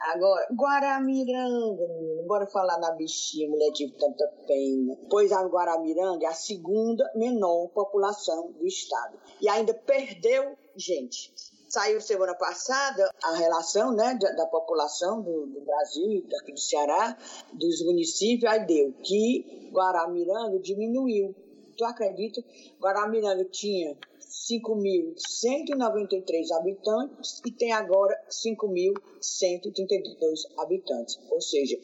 [0.04, 4.98] Agora, Guaramiranga, menino, bora falar na bichinha, mulher de tanta pena.
[5.10, 9.20] Pois a Guaramiranga é a segunda menor população do estado.
[9.40, 11.32] E ainda perdeu gente.
[11.70, 17.16] Saiu semana passada a relação né, da, da população do, do, Brasil, daqui do Ceará,
[17.54, 21.36] dos municípios, aí deu que Guaramiranga diminuiu.
[21.78, 22.44] Tu acredita?
[22.82, 23.96] Guaramiranga tinha
[24.32, 31.78] 5.193 habitantes e tem agora 5.132 habitantes, ou seja,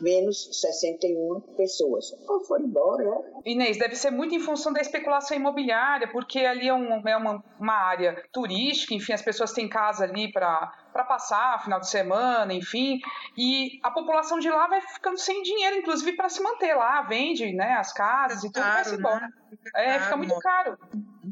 [0.00, 2.12] menos 61 pessoas.
[2.28, 3.20] Ou foram embora, né?
[3.44, 7.42] Inês, deve ser muito em função da especulação imobiliária, porque ali é, um, é uma,
[7.58, 10.72] uma área turística, enfim, as pessoas têm casa ali para
[11.08, 13.00] passar, final de semana, enfim,
[13.36, 17.52] e a população de lá vai ficando sem dinheiro, inclusive para se manter lá, vende
[17.52, 19.20] né, as casas e tudo, vai se embora.
[19.20, 19.32] Né?
[19.74, 20.78] É, fica muito caro.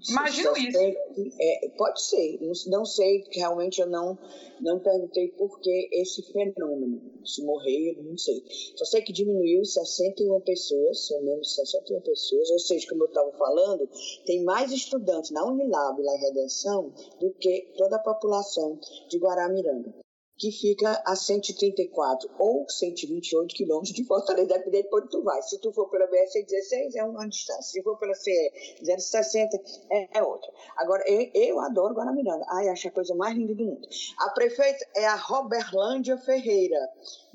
[0.08, 0.78] Imagino isso.
[0.78, 4.18] é, pode ser, não, sei, realmente eu não,
[4.60, 7.00] não perguntei por que esse fenômeno.
[7.24, 8.42] Se morrer, eu não sei.
[8.76, 13.32] Só sei que diminuiu 61 pessoas, são menos 61 pessoas, ou seja, como eu estava
[13.32, 13.88] falando,
[14.24, 18.78] tem mais estudantes na Unilab, lá em Redenção, do que toda a população
[19.08, 20.05] de Guaramiranga
[20.38, 25.40] que fica a 134 ou 128 quilômetros de Fortaleza, dependendo de onde tu vai.
[25.42, 27.62] Se tu for pela BR-116, é uma distância.
[27.62, 29.56] Se for pela CE 060,
[29.90, 30.50] é, é outra.
[30.76, 32.44] Agora, eu, eu adoro Guaramiranga.
[32.50, 33.88] Ai, acho a coisa mais linda do mundo.
[34.18, 36.78] A prefeita é a Roberlândia Ferreira,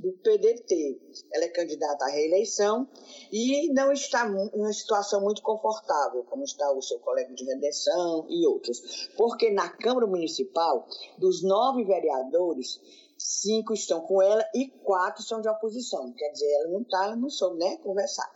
[0.02, 1.00] do PDT.
[1.32, 2.88] Ela é candidata à reeleição
[3.32, 8.46] e não está numa situação muito confortável, como está o seu colega de redenção e
[8.48, 9.10] outros.
[9.16, 10.88] Porque na Câmara Municipal,
[11.18, 12.82] dos nove vereadores,
[13.18, 16.12] cinco estão com ela e quatro são de oposição.
[16.14, 18.30] Quer dizer, ela não está, ela não soube né, conversar,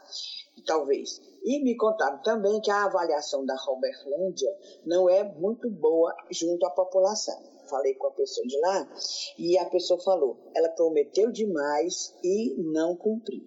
[0.65, 1.19] talvez.
[1.43, 6.69] E me contaram também que a avaliação da Robertlândia não é muito boa junto à
[6.69, 7.55] população.
[7.69, 8.88] Falei com a pessoa de lá
[9.38, 13.43] e a pessoa falou: ela prometeu demais e não cumpriu.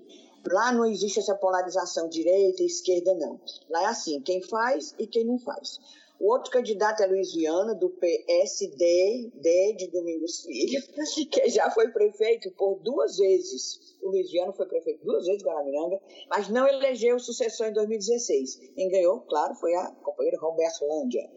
[0.51, 3.41] Lá não existe essa polarização direita e esquerda, não.
[3.69, 5.79] Lá é assim: quem faz e quem não faz.
[6.21, 10.83] O outro candidato é Luiz Viana, do PSD, D de Domingos Filho,
[11.31, 13.97] que já foi prefeito por duas vezes.
[14.03, 18.57] O Luiz Viana foi prefeito duas vezes de Guaramiranga, mas não elegeu sucessor em 2016.
[18.75, 21.31] Quem ganhou, claro, foi a companheira Roberto Lândia.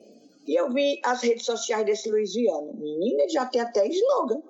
[0.47, 2.33] E eu vi as redes sociais desse Luiz.
[2.33, 4.41] Menina, já tem até slogan.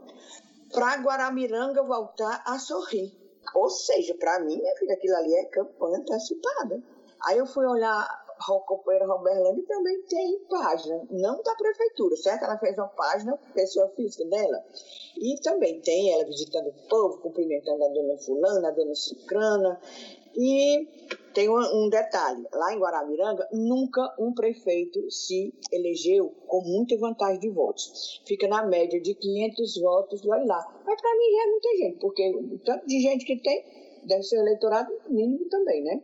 [0.72, 3.12] Para Guaramiranga voltar a sorrir.
[3.56, 6.82] Ou seja, para mim, filha, aquilo ali é campanha antecipada.
[7.26, 8.08] Aí eu fui olhar
[8.50, 12.46] o companheiro Roberlândia também tem página, não da prefeitura, certo?
[12.46, 14.64] Ela fez uma página, pessoa física dela.
[15.18, 19.80] E também tem ela visitando o povo, cumprimentando a dona fulana, a dona cicrana.
[20.36, 20.88] E
[21.34, 27.50] tem um, detalhe, lá em Guaramiranga, nunca um prefeito se elegeu com muita vantagem de
[27.50, 28.22] votos.
[28.26, 30.82] Fica na média de 500 votos, olha lá.
[30.86, 33.64] Mas para mim já é muita gente, porque o tanto de gente que tem,
[34.06, 36.02] deve ser eleitorado mínimo também, né?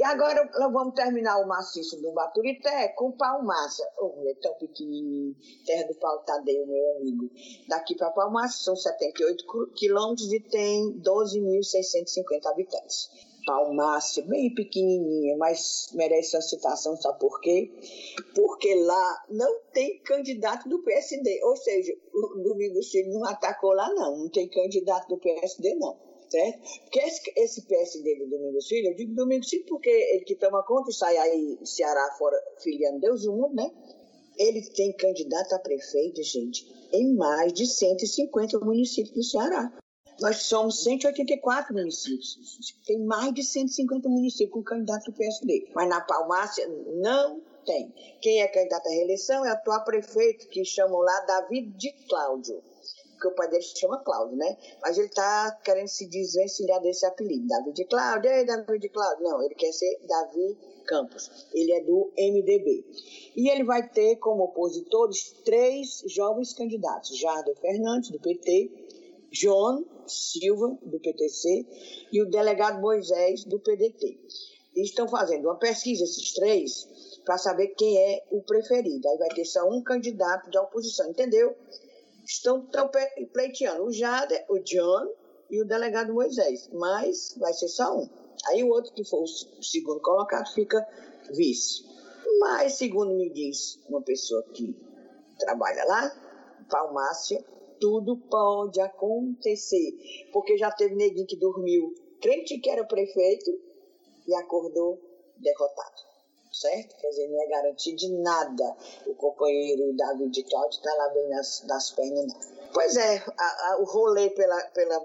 [0.00, 3.86] E agora nós vamos terminar o maciço do Baturité com Palmaça.
[3.98, 5.36] Oh, é tão pequenininho.
[5.66, 7.30] Terra do Paulo Tadeu, meu amigo.
[7.68, 9.44] Daqui para Palmaça são 78
[9.76, 13.10] quilômetros e tem 12.650 habitantes.
[13.50, 17.68] Palmácia, bem pequenininha, mas merece uma citação, sabe por quê?
[18.32, 23.92] Porque lá não tem candidato do PSD, ou seja, o Domingos Filho não atacou lá
[23.92, 25.98] não, não tem candidato do PSD não
[26.30, 26.60] certo?
[26.82, 30.62] Porque esse, esse PSD do Domingos Filho, eu digo Domingos Filho porque ele que toma
[30.62, 33.68] conta e sai aí Ceará fora filiando Deus o mundo, né?
[34.38, 39.72] Ele tem candidato a prefeito, gente, em mais de 150 municípios do Ceará.
[40.20, 42.74] Nós somos 184 municípios.
[42.86, 45.70] Tem mais de 150 municípios com candidato do PSD.
[45.74, 47.92] Mas na Palmácia não tem.
[48.20, 52.62] Quem é candidato à reeleição é o atual prefeito, que chamam lá David de Cláudio.
[53.12, 54.56] porque o pai dele se chama Cláudio, né?
[54.82, 59.24] Mas ele tá querendo se desvencilhar desse apelido, Davi de Cláudio, ei, Davi de Cláudio.
[59.24, 61.48] Não, ele quer ser Davi Campos.
[61.54, 62.84] Ele é do MDB.
[63.36, 68.89] E ele vai ter como opositores três jovens candidatos: Jardim Fernandes, do PT,
[69.32, 71.66] João Silva, do PTC,
[72.12, 74.18] e o delegado Moisés, do PDT.
[74.76, 76.88] Estão fazendo uma pesquisa, esses três,
[77.24, 79.08] para saber quem é o preferido.
[79.08, 81.56] Aí vai ter só um candidato da oposição, entendeu?
[82.24, 82.66] Estão,
[83.32, 85.08] pleiteando o Jader, o John
[85.50, 88.08] e o delegado Moisés, mas vai ser só um.
[88.46, 90.86] Aí o outro que for o segundo colocado fica
[91.32, 91.84] vice.
[92.38, 94.74] Mas, segundo me diz uma pessoa que
[95.38, 97.44] trabalha lá, farmácia,
[97.80, 100.28] tudo pode acontecer.
[100.32, 103.50] Porque já teve neguinho que dormiu crente que era prefeito
[104.28, 105.00] e acordou
[105.38, 106.10] derrotado.
[106.52, 106.96] Certo?
[107.00, 108.76] Quer dizer, não é garantia de nada.
[109.06, 112.32] O companheiro David Cláudio está lá bem nas, nas pernas.
[112.74, 115.00] Pois é, a, a, o rolê pela, pela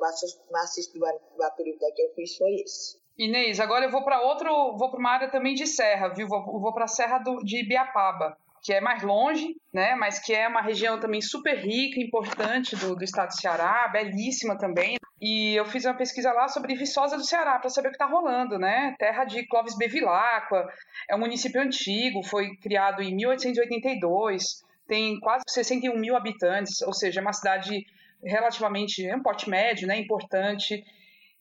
[0.51, 0.99] maciça do
[1.37, 2.97] Baturité que eu fiz foi esse.
[3.17, 6.27] Inês, agora eu vou para outro, vou para uma área também de serra, viu?
[6.27, 9.93] Vou, vou para a serra do, de Ibiapaba, que é mais longe, né?
[9.93, 14.57] Mas que é uma região também super rica, importante do, do estado do Ceará, belíssima
[14.57, 14.97] também.
[15.21, 18.07] E eu fiz uma pesquisa lá sobre Viçosa do Ceará para saber o que está
[18.07, 18.95] rolando, né?
[18.97, 20.67] Terra de Clóvis Bevilacqua,
[21.07, 27.19] é um município antigo, foi criado em 1882, tem quase 61 mil habitantes, ou seja,
[27.19, 27.85] é uma cidade
[28.23, 29.95] relativamente, é um porte médio, né?
[29.95, 30.83] Importante.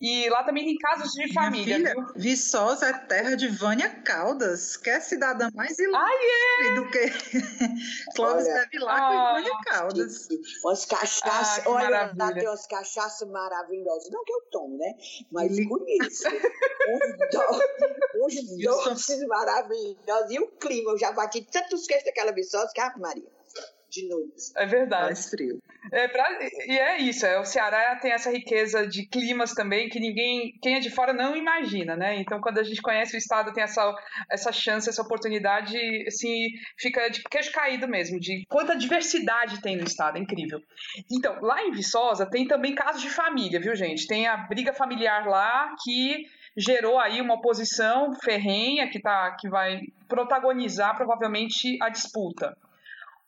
[0.01, 1.77] E lá também tem casos de Minha família.
[1.77, 2.07] Filha, viu?
[2.17, 6.75] Viçosa é terra de Vânia Caldas, que é cidadã mais ilustre é.
[6.75, 7.11] do que
[8.15, 10.29] Clóvis Bevilacqua ah, e Vânia Caldas.
[10.65, 14.11] Umas cachaças, ah, olha, lá tem umas cachaças maravilhosas.
[14.11, 14.95] Não que eu tomo, né?
[15.31, 16.25] Mas conheço.
[17.33, 20.31] do, doces maravilhosos.
[20.31, 23.34] E o clima, eu já bati tantos queixos daquela Viçosa que, ah, Maria
[23.95, 24.53] de noite.
[24.57, 25.05] É verdade.
[25.05, 25.59] Mais frio.
[25.93, 26.27] É pra,
[26.67, 30.77] e é isso, é, o Ceará tem essa riqueza de climas também que ninguém, quem
[30.77, 32.17] é de fora não imagina, né?
[32.17, 33.95] Então, quando a gente conhece o estado, tem essa,
[34.31, 35.77] essa chance, essa oportunidade,
[36.07, 40.59] assim, fica de queixo caído mesmo, de quanta diversidade tem no estado, é incrível.
[41.13, 44.07] Então, lá em Viçosa tem também casos de família, viu, gente?
[44.07, 46.25] Tem a briga familiar lá que
[46.57, 52.57] gerou aí uma oposição ferrenha que, tá, que vai protagonizar provavelmente a disputa.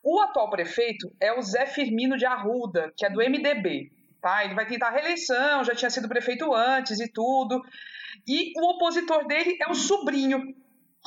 [0.09, 3.91] O atual prefeito é o Zé Firmino de Arruda, que é do MDB.
[4.21, 4.45] Tá?
[4.45, 7.61] Ele vai tentar a reeleição, já tinha sido prefeito antes e tudo.
[8.25, 10.55] E o opositor dele é o sobrinho,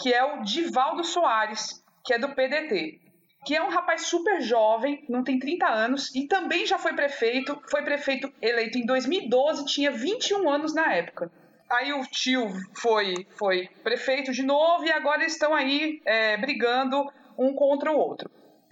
[0.02, 3.00] que é o Divaldo Soares, que é do PDT.
[3.46, 7.58] Que é um rapaz super jovem, não tem 30 anos, e também já foi prefeito.
[7.70, 11.32] Foi prefeito eleito em 2012, tinha 21 anos na época
[11.72, 17.08] aí o tio foi, foi prefeito de novo e agora estão aí é, brigando
[17.38, 18.28] um contra o outro.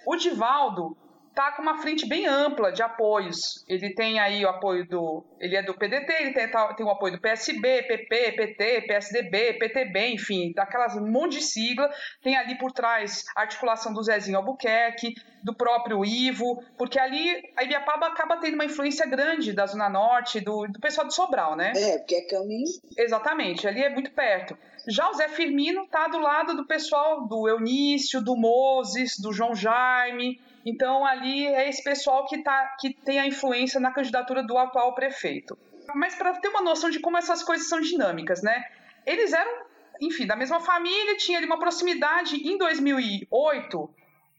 [0.07, 0.97] O Divaldo
[1.39, 3.65] tá com uma frente bem ampla de apoios.
[3.69, 5.25] Ele tem aí o apoio do.
[5.39, 9.53] Ele é do PDT, ele tem, tá, tem o apoio do PSB, PP, PT, PSDB,
[9.55, 11.89] PTB, enfim, daquelas um monte de sigla.
[12.25, 17.63] Tem ali por trás a articulação do Zezinho Albuquerque, do próprio Ivo, porque ali a
[17.63, 21.73] Ibiapaba acaba tendo uma influência grande da Zona Norte, do, do pessoal de Sobral, né?
[21.77, 22.67] É, porque é caminho.
[22.97, 24.59] Exatamente, ali é muito perto.
[24.89, 29.55] Já o Zé Firmino tá do lado do pessoal do Eunício, do Moses, do João
[29.55, 34.59] Jaime, então, ali é esse pessoal que, tá, que tem a influência na candidatura do
[34.59, 35.57] atual prefeito.
[35.95, 38.63] Mas para ter uma noção de como essas coisas são dinâmicas, né?
[39.07, 39.65] Eles eram,
[39.99, 42.37] enfim, da mesma família, tinha ali uma proximidade.
[42.37, 43.91] Em 2008,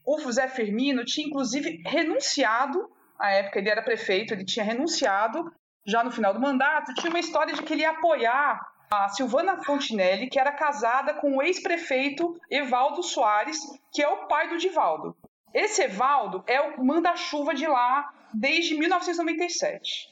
[0.04, 5.52] o Zé Firmino tinha inclusive renunciado, à época ele era prefeito, ele tinha renunciado
[5.84, 6.94] já no final do mandato.
[6.94, 11.36] Tinha uma história de que ele ia apoiar a Silvana Fontinelli, que era casada com
[11.36, 13.58] o ex-prefeito Evaldo Soares,
[13.92, 15.16] que é o pai do Divaldo.
[15.54, 20.08] Esse Evaldo é o manda-chuva de lá desde 1997.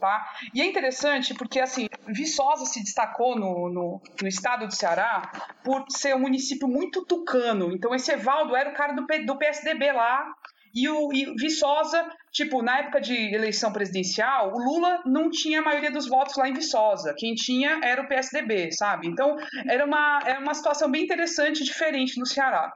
[0.00, 0.28] Tá?
[0.52, 5.32] E é interessante porque assim, Viçosa se destacou no, no, no, estado do Ceará
[5.64, 7.72] por ser um município muito tucano.
[7.72, 10.34] Então esse Evaldo era o cara do, do PSDB lá.
[10.76, 15.64] E o e Viçosa, tipo, na época de eleição presidencial, o Lula não tinha a
[15.64, 17.14] maioria dos votos lá em Viçosa.
[17.16, 19.08] Quem tinha era o PSDB, sabe?
[19.08, 22.70] Então era uma, era uma situação bem interessante, diferente no Ceará.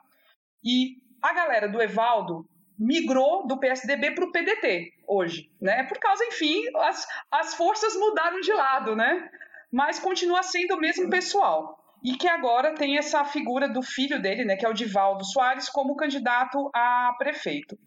[0.64, 5.82] E a galera do Evaldo migrou do PSDB para o PDT hoje, né?
[5.82, 9.28] Por causa, enfim, as, as forças mudaram de lado, né?
[9.70, 11.78] Mas continua sendo o mesmo pessoal.
[12.02, 15.68] E que agora tem essa figura do filho dele, né, que é o Divaldo Soares,
[15.68, 17.78] como candidato a prefeito.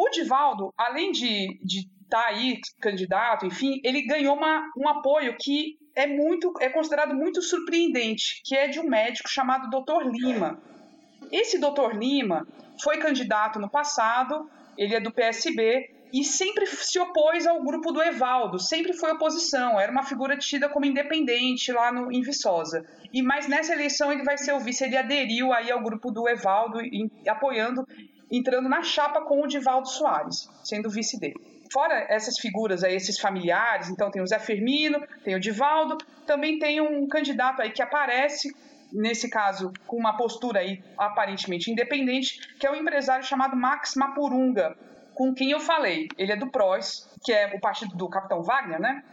[0.00, 5.76] O Divaldo, além de estar tá aí candidato, enfim, ele ganhou uma, um apoio que
[5.94, 10.08] é muito é considerado muito surpreendente, que é de um médico chamado Dr.
[10.10, 10.58] Lima,
[11.30, 12.46] esse doutor Lima
[12.82, 18.02] foi candidato no passado, ele é do PSB, e sempre se opôs ao grupo do
[18.02, 22.84] Evaldo, sempre foi oposição, era uma figura tida como independente lá no, em Viçosa.
[23.12, 26.28] E mas nessa eleição ele vai ser o vice, ele aderiu aí ao grupo do
[26.28, 27.86] Evaldo, em, apoiando,
[28.30, 31.40] entrando na chapa com o Divaldo Soares, sendo vice dele.
[31.72, 36.58] Fora essas figuras aí, esses familiares, então tem o Zé Firmino, tem o Divaldo, também
[36.58, 38.52] tem um candidato aí que aparece
[38.92, 43.94] nesse caso, com uma postura aí aparentemente independente, que é o um empresário chamado Max
[43.94, 44.76] Mapurunga,
[45.14, 46.08] com quem eu falei.
[46.18, 49.04] Ele é do PROS, que é o partido do Capitão Wagner, né?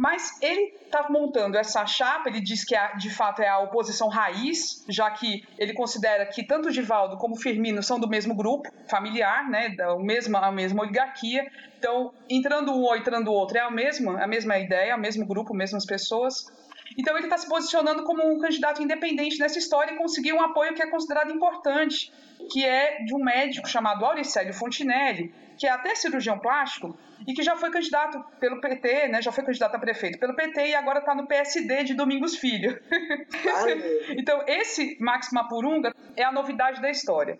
[0.00, 4.08] Mas ele está montando essa chapa, ele diz que é, de fato é a oposição
[4.08, 9.46] raiz, já que ele considera que tanto Divaldo como Firmino são do mesmo grupo familiar,
[9.50, 11.46] né, da mesma, a mesma oligarquia.
[11.78, 15.26] Então, entrando um ou entrando o outro é a mesma, a mesma ideia, o mesmo
[15.26, 16.46] grupo, mesmas pessoas.
[16.98, 20.74] Então ele está se posicionando como um candidato independente nessa história e conseguiu um apoio
[20.74, 22.12] que é considerado importante,
[22.50, 27.42] que é de um médico chamado Auricélio Fontinelli, que é até cirurgião plástico e que
[27.42, 29.22] já foi candidato pelo PT, né?
[29.22, 32.80] Já foi candidato a prefeito pelo PT e agora está no PSD de Domingos Filho.
[34.16, 37.38] então esse Max Mapurunga é a novidade da história.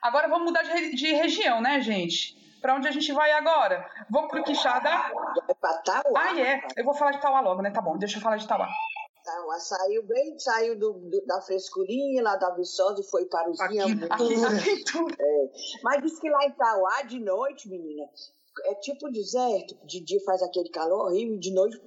[0.00, 2.41] Agora vamos mudar de, de região, né, gente?
[2.62, 3.84] Para onde a gente vai agora?
[4.08, 5.10] Vamos pro Quixadá?
[5.48, 6.02] É pra Tauá?
[6.16, 6.62] Ah, é.
[6.76, 7.72] Eu vou falar de Tauá logo, né?
[7.72, 8.68] Tá bom, deixa eu falar de Tauá.
[9.24, 13.60] Tauá saiu bem, saiu do, do, da frescurinha lá da Viçosa e foi para os
[13.60, 14.34] aqui, aqui, aqui,
[15.20, 15.50] é.
[15.82, 18.04] Mas diz que lá em Tauá, de noite, menina,
[18.66, 19.76] é tipo deserto.
[19.86, 21.80] De dia faz aquele calor horrível, de noite,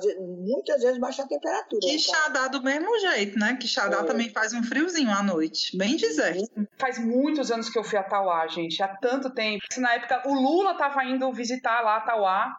[0.00, 1.80] vezes, muitas vezes baixa a temperatura.
[1.80, 3.56] Quixadá do mesmo jeito, né?
[3.56, 4.04] Quixadá é.
[4.04, 6.48] também faz um friozinho à noite, bem deserto.
[6.78, 9.64] Faz muitos anos que eu fui a Tauá, gente, há tanto tempo.
[9.78, 12.56] Na época, o Lula estava indo visitar lá Tauá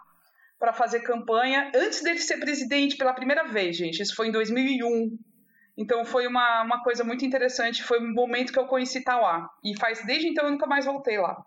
[0.60, 4.02] para fazer campanha antes dele ser presidente pela primeira vez, gente.
[4.02, 5.18] Isso foi em 2001.
[5.76, 9.50] Então foi uma, uma coisa muito interessante, foi um momento que eu conheci Tauá.
[9.64, 11.44] E faz desde então eu nunca mais voltei lá.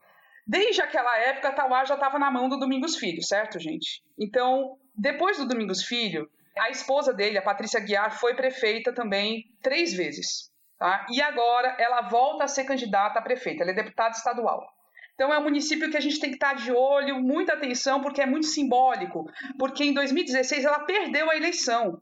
[0.47, 4.03] Desde aquela época, Tauá já estava na mão do Domingos Filho, certo, gente?
[4.19, 9.93] Então, depois do Domingos Filho, a esposa dele, a Patrícia Guiar, foi prefeita também três
[9.93, 10.51] vezes.
[10.79, 11.07] Tá?
[11.11, 14.65] E agora ela volta a ser candidata a prefeita, ela é deputada estadual.
[15.15, 18.21] Então é um município que a gente tem que estar de olho, muita atenção, porque
[18.21, 19.29] é muito simbólico.
[19.59, 22.01] Porque em 2016 ela perdeu a eleição.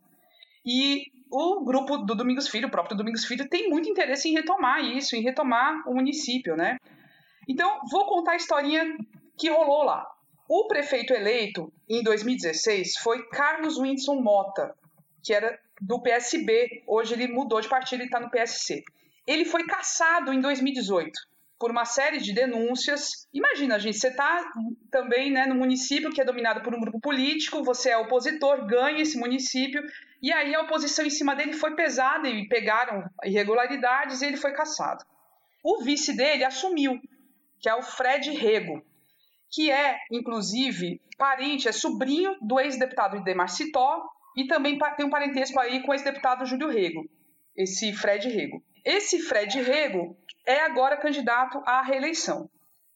[0.67, 4.85] E o grupo do Domingos Filho, o próprio Domingos Filho, tem muito interesse em retomar
[4.85, 6.77] isso, em retomar o município, né?
[7.49, 8.97] Então, vou contar a historinha
[9.37, 10.07] que rolou lá.
[10.49, 14.75] O prefeito eleito em 2016 foi Carlos Winson Mota,
[15.23, 16.83] que era do PSB.
[16.87, 18.85] Hoje ele mudou de partido e está no PSC.
[19.27, 21.13] Ele foi caçado em 2018
[21.59, 23.27] por uma série de denúncias.
[23.33, 24.45] Imagina, gente, você está
[24.91, 29.01] também né, no município que é dominado por um grupo político, você é opositor, ganha
[29.01, 29.83] esse município,
[30.21, 34.53] e aí a oposição em cima dele foi pesada e pegaram irregularidades e ele foi
[34.53, 35.05] caçado.
[35.63, 37.01] O vice dele assumiu
[37.65, 38.85] que é o Fred Rego,
[39.51, 44.05] que é, inclusive, parente, é sobrinho do ex-deputado Idemar Citó
[44.37, 47.09] e também tem um parentesco aí com o ex-deputado Júlio Rego,
[47.57, 48.63] esse Fred Rego.
[48.85, 50.15] Esse Fred Rego
[50.47, 52.51] é agora candidato à reeleição.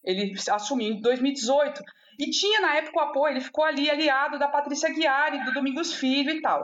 [0.04, 1.82] Ele assumiu em 2018
[2.20, 5.94] e tinha na época o apoio, ele ficou ali aliado da Patrícia Guiari, do Domingos
[5.94, 6.62] Filho e tal.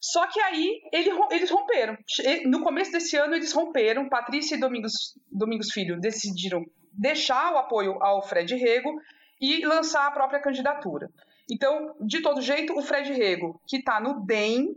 [0.00, 1.98] Só que aí ele, eles romperam.
[2.46, 4.08] No começo desse ano eles romperam.
[4.08, 6.64] Patrícia e Domingos, Domingos Filho decidiram
[6.96, 9.00] deixar o apoio ao Fred Rego
[9.40, 11.10] e lançar a própria candidatura.
[11.50, 14.74] Então, de todo jeito, o Fred Rego, que está no DEM,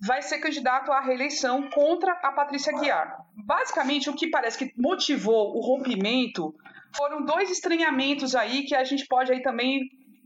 [0.00, 3.16] vai ser candidato à reeleição contra a Patrícia Guiar.
[3.34, 6.54] Basicamente, o que parece que motivou o rompimento
[6.96, 9.80] foram dois estranhamentos aí que a gente pode aí também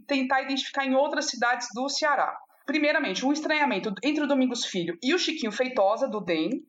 [0.06, 2.36] tentar identificar em outras cidades do Ceará.
[2.66, 6.62] Primeiramente, um estranhamento entre o Domingos Filho e o Chiquinho Feitosa, do DEM,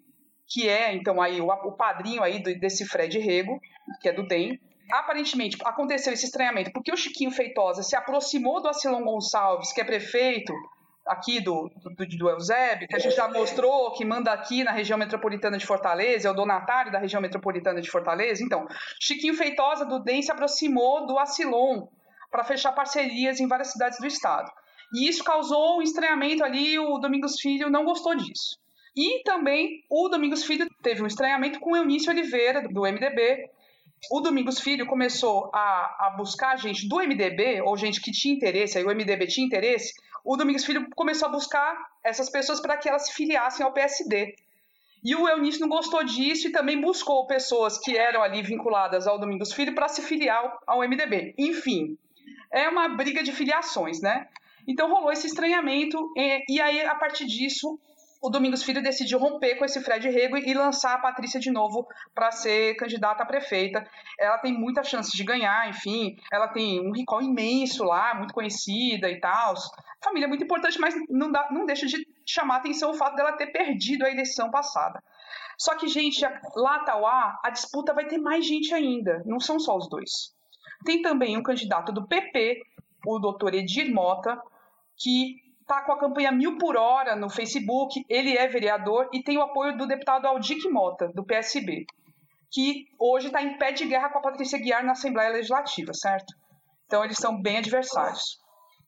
[0.50, 3.60] que é então aí o, o padrinho aí do, desse Fred Rego,
[4.02, 4.60] que é do DEM.
[4.92, 9.84] Aparentemente aconteceu esse estranhamento porque o Chiquinho Feitosa se aproximou do Acilon Gonçalves, que é
[9.84, 10.52] prefeito
[11.06, 14.98] aqui do, do, do Eusébio, que a gente já mostrou, que manda aqui na região
[14.98, 18.44] metropolitana de Fortaleza, é o donatário da região metropolitana de Fortaleza.
[18.44, 18.68] Então,
[19.00, 21.88] Chiquinho Feitosa do DEM se aproximou do Acilon
[22.32, 24.52] para fechar parcerias em várias cidades do estado.
[24.94, 28.58] E isso causou um estranhamento ali, o Domingos Filho não gostou disso.
[28.96, 33.50] E também o Domingos Filho teve um estranhamento com o Eunício Oliveira, do MDB.
[34.12, 38.78] O Domingos Filho começou a, a buscar gente do MDB, ou gente que tinha interesse,
[38.78, 39.94] aí o MDB tinha interesse.
[40.24, 44.36] O Domingos Filho começou a buscar essas pessoas para que elas se filiassem ao PSD.
[45.04, 49.18] E o Eunício não gostou disso e também buscou pessoas que eram ali vinculadas ao
[49.18, 51.34] Domingos Filho para se filiar ao MDB.
[51.38, 51.98] Enfim,
[52.52, 54.28] é uma briga de filiações, né?
[54.68, 57.80] Então rolou esse estranhamento e, e aí, a partir disso,
[58.22, 61.88] o Domingos Filho decidiu romper com esse Fred Rego e lançar a Patrícia de novo
[62.14, 63.88] para ser candidata a prefeita.
[64.20, 69.10] Ela tem muita chance de ganhar, enfim, ela tem um recall imenso lá, muito conhecida
[69.10, 69.54] e tal.
[70.04, 73.48] Família muito importante, mas não, dá, não deixa de chamar atenção o fato dela ter
[73.48, 75.02] perdido a eleição passada.
[75.58, 76.22] Só que, gente,
[76.56, 80.34] lá Tauá, a disputa vai ter mais gente ainda, não são só os dois.
[80.86, 82.62] Tem também um candidato do PP,
[83.06, 84.42] o doutor Edir Mota,
[84.98, 89.38] que está com a campanha mil por hora no Facebook, ele é vereador e tem
[89.38, 91.86] o apoio do deputado Aldic Mota, do PSB,
[92.52, 96.34] que hoje está em pé de guerra com a Patrícia Guiar na Assembleia Legislativa, certo?
[96.88, 98.40] Então eles são bem adversários.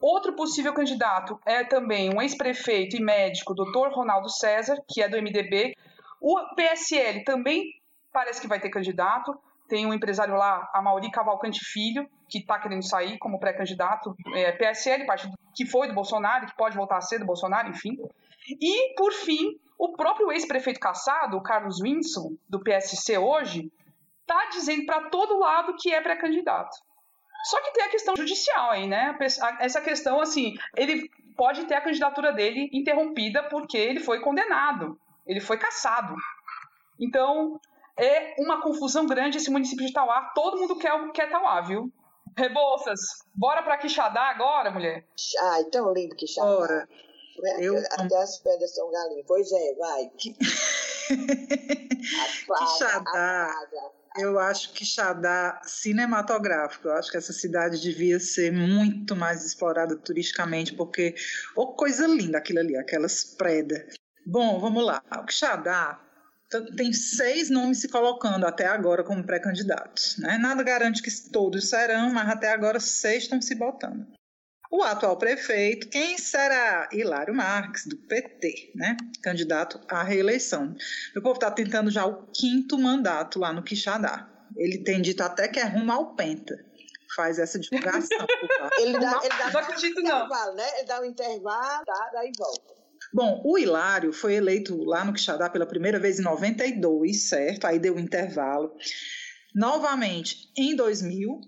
[0.01, 3.93] Outro possível candidato é também um ex-prefeito e médico, Dr.
[3.93, 5.75] Ronaldo César, que é do MDB.
[6.19, 7.63] O PSL também
[8.11, 9.39] parece que vai ter candidato.
[9.71, 14.13] Tem um empresário lá, a Mauri Cavalcante Filho, que está querendo sair como pré-candidato.
[14.35, 17.97] É, PSL, partido que foi do Bolsonaro, que pode voltar a ser do Bolsonaro, enfim.
[18.49, 23.71] E, por fim, o próprio ex-prefeito caçado, o Carlos Winson, do PSC hoje,
[24.19, 26.75] está dizendo para todo lado que é pré-candidato.
[27.45, 29.17] Só que tem a questão judicial aí, né?
[29.61, 35.39] Essa questão, assim, ele pode ter a candidatura dele interrompida porque ele foi condenado, ele
[35.39, 36.13] foi caçado.
[36.99, 37.57] Então,
[37.97, 40.31] é uma confusão grande esse município de Tauá.
[40.35, 41.91] Todo mundo quer, quer Tauá, viu?
[42.37, 42.99] Rebouças,
[43.35, 45.05] bora pra Quixadá agora, mulher?
[45.41, 46.47] Ai, tão lindo Quixadá.
[46.47, 46.89] Bora.
[47.59, 47.77] Eu...
[47.77, 49.25] Até as pedras são galinhas.
[49.27, 50.09] Pois é, vai.
[52.57, 53.51] Quixadá.
[54.17, 56.87] Eu acho que Xadá cinematográfico.
[56.87, 61.15] Eu acho que essa cidade devia ser muito mais explorada turisticamente, porque
[61.55, 63.95] ô oh, coisa linda aquilo ali, aquelas predas.
[64.25, 65.01] Bom, vamos lá.
[65.17, 65.99] O Quixadá
[66.59, 70.17] tem seis nomes se colocando até agora como pré-candidatos.
[70.17, 70.37] Né?
[70.37, 74.05] Nada garante que todos serão, mas até agora seis estão se botando.
[74.69, 76.87] O atual prefeito, quem será?
[76.93, 78.95] Hilário Marques, do PT, né?
[79.21, 80.75] candidato à reeleição.
[81.15, 84.29] O povo está tentando já o quinto mandato lá no Quixadá.
[84.55, 86.55] Ele tem dito até que é rumo ao Penta.
[87.15, 88.17] Faz essa divulgação.
[88.79, 90.27] ele dá, ele dá, não acredito, não.
[90.55, 90.69] Né?
[90.77, 92.09] Ele dá um intervalo, tá?
[92.13, 92.80] daí volta.
[93.13, 97.65] Bom, o Hilário foi eleito lá no Quixadá pela primeira vez em 92, certo?
[97.65, 98.73] Aí deu um intervalo.
[99.53, 101.41] Novamente em 2000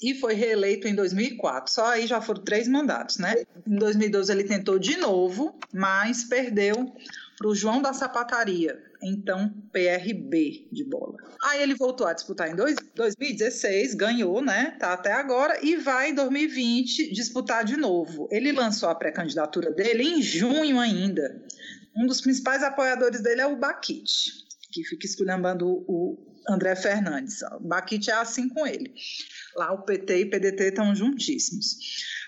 [0.00, 1.72] e foi reeleito em 2004.
[1.72, 3.34] Só aí já foram três mandatos, né?
[3.66, 6.92] Em 2012 ele tentou de novo, mas perdeu
[7.36, 11.16] para o João da Sapataria, então PRB de bola.
[11.42, 14.76] Aí ele voltou a disputar em dois, 2016, ganhou, né?
[14.78, 18.28] Tá até agora e vai em 2020 disputar de novo.
[18.30, 21.42] Ele lançou a pré-candidatura dele em junho ainda.
[21.96, 24.32] Um dos principais apoiadores dele é o Baquite,
[24.72, 26.16] que fica esculhambando o
[26.48, 27.42] André Fernandes.
[27.60, 28.94] O Baquite é assim com ele.
[29.56, 31.76] Lá o PT e o PDT estão juntíssimos.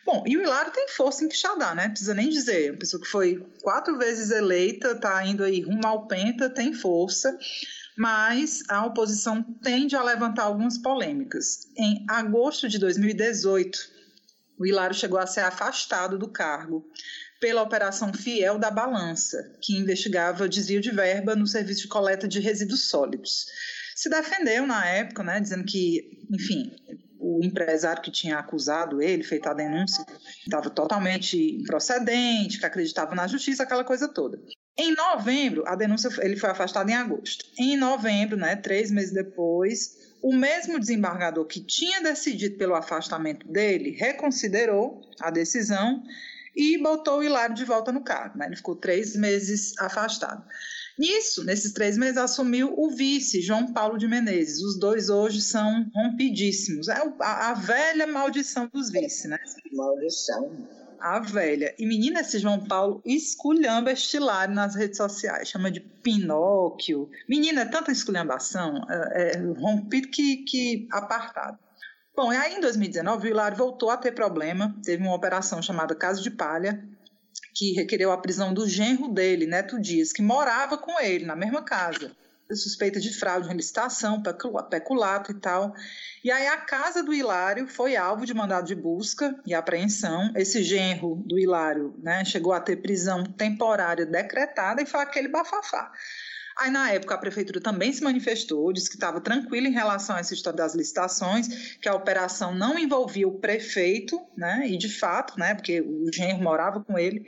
[0.04, 1.88] Bom, e o Hilário tem força em Quixadá, né?
[1.88, 2.70] Precisa nem dizer.
[2.70, 7.38] Uma pessoa que foi quatro vezes eleita, está indo aí rumo ao penta, tem força.
[7.96, 11.68] Mas a oposição tende a levantar algumas polêmicas.
[11.76, 13.78] Em agosto de 2018,
[14.58, 16.86] o Hilário chegou a ser afastado do cargo
[17.40, 22.38] pela Operação Fiel da Balança, que investigava desvio de verba no serviço de coleta de
[22.38, 23.46] resíduos sólidos.
[23.96, 26.74] Se defendeu na época, né, dizendo que, enfim,
[27.20, 30.04] o empresário que tinha acusado ele, feito a denúncia,
[30.44, 34.40] estava totalmente improcedente, que acreditava na justiça, aquela coisa toda.
[34.76, 37.44] Em novembro, a denúncia ele foi afastado em agosto.
[37.58, 43.90] Em novembro, né, três meses depois, o mesmo desembargador que tinha decidido pelo afastamento dele
[43.90, 46.02] reconsiderou a decisão
[46.56, 48.38] e botou o Hilário de volta no cargo.
[48.38, 48.46] Né?
[48.46, 50.44] Ele ficou três meses afastado.
[51.00, 54.60] Nisso, nesses três meses, assumiu o vice, João Paulo de Menezes.
[54.60, 56.88] Os dois hoje são rompidíssimos.
[56.88, 59.38] É a, a velha maldição dos vice, né?
[59.72, 60.54] Maldição.
[61.00, 61.74] A velha.
[61.78, 65.48] E menina, esse João Paulo esculhamba estilário nas redes sociais.
[65.48, 67.08] Chama de Pinóquio.
[67.26, 68.84] Menina, é tanta esculhambação.
[68.90, 71.58] É, é rompido que, que apartado.
[72.14, 74.76] Bom, e aí em 2019 o Hilário voltou a ter problema.
[74.84, 76.86] Teve uma operação chamada Caso de Palha,
[77.54, 81.62] que requereu a prisão do genro dele, Neto Dias, que morava com ele na mesma
[81.62, 82.16] casa.
[82.52, 84.20] Suspeita de fraude em licitação,
[84.68, 85.72] peculato e tal.
[86.24, 90.32] E aí a casa do Hilário foi alvo de mandado de busca e apreensão.
[90.34, 95.92] Esse genro do Hilário né, chegou a ter prisão temporária decretada e foi aquele bafafá.
[96.60, 100.18] Aí, na época, a prefeitura também se manifestou, disse que estava tranquila em relação a
[100.18, 104.66] essa história das licitações, que a operação não envolvia o prefeito, né?
[104.68, 105.54] E de fato, né?
[105.54, 107.24] Porque o genro morava com ele,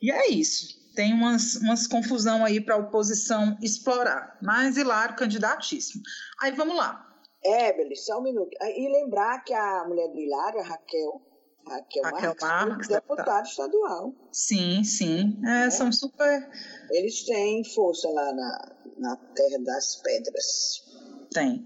[0.00, 0.80] e é isso.
[0.94, 4.38] Tem umas, umas confusão aí para a oposição explorar.
[4.42, 6.02] Mas Hilário, candidatíssimo.
[6.40, 7.06] Aí vamos lá.
[7.42, 8.50] É, Beli, só um minuto.
[8.60, 11.22] E lembrar que a mulher do Hilário, a Raquel,
[11.66, 13.42] Raquel, Raquel Marques, Marques, deputado deputada.
[13.42, 14.14] estadual.
[14.32, 15.40] Sim, sim.
[15.46, 16.50] É, São super.
[16.90, 20.89] Eles têm força lá na, na Terra das Pedras.
[21.32, 21.64] Tem.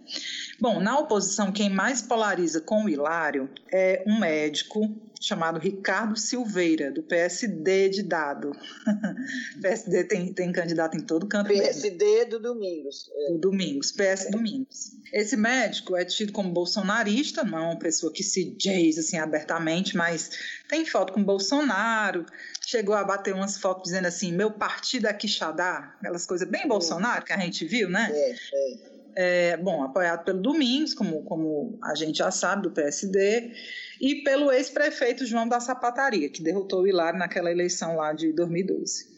[0.60, 4.94] Bom, na oposição, quem mais polariza com o Hilário é um médico
[5.24, 8.52] chamado Ricardo Silveira, do PSD de Dado.
[9.62, 11.48] PSD tem, tem candidato em todo canto.
[11.48, 11.64] mesmo.
[11.64, 13.10] PSD do Domingos.
[13.10, 13.32] É.
[13.32, 14.92] do Domingos, PS Domingos.
[15.12, 19.96] Esse médico é tido como bolsonarista, não é uma pessoa que se diz assim abertamente,
[19.96, 20.30] mas
[20.68, 22.26] tem foto com Bolsonaro,
[22.60, 27.24] chegou a bater umas fotos dizendo assim, meu partido é Quixadá, aquelas coisas bem Bolsonaro
[27.24, 28.10] que a gente viu, né?
[28.12, 28.93] É, é.
[29.16, 33.52] É, bom, apoiado pelo Domingos, como, como a gente já sabe, do PSD,
[34.00, 39.14] e pelo ex-prefeito João da Sapataria, que derrotou o Hilário naquela eleição lá de 2012.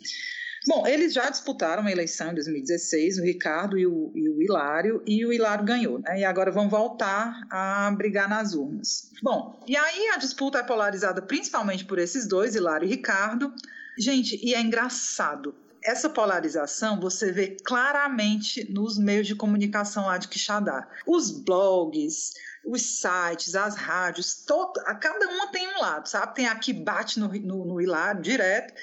[0.67, 5.01] Bom, eles já disputaram uma eleição em 2016, o Ricardo e o, e o Hilário,
[5.07, 6.21] e o Hilário ganhou, né?
[6.21, 9.13] E agora vão voltar a brigar nas urnas.
[9.23, 13.55] Bom, e aí a disputa é polarizada principalmente por esses dois, Hilário e Ricardo.
[13.97, 15.55] Gente, e é engraçado.
[15.87, 20.89] Essa polarização você vê claramente nos meios de comunicação lá de Quixadá.
[21.07, 22.35] Os blogs,
[22.65, 26.35] os sites, as rádios, todo, a cada uma tem um lado, sabe?
[26.35, 28.75] Tem a que bate no, no, no Hilário direto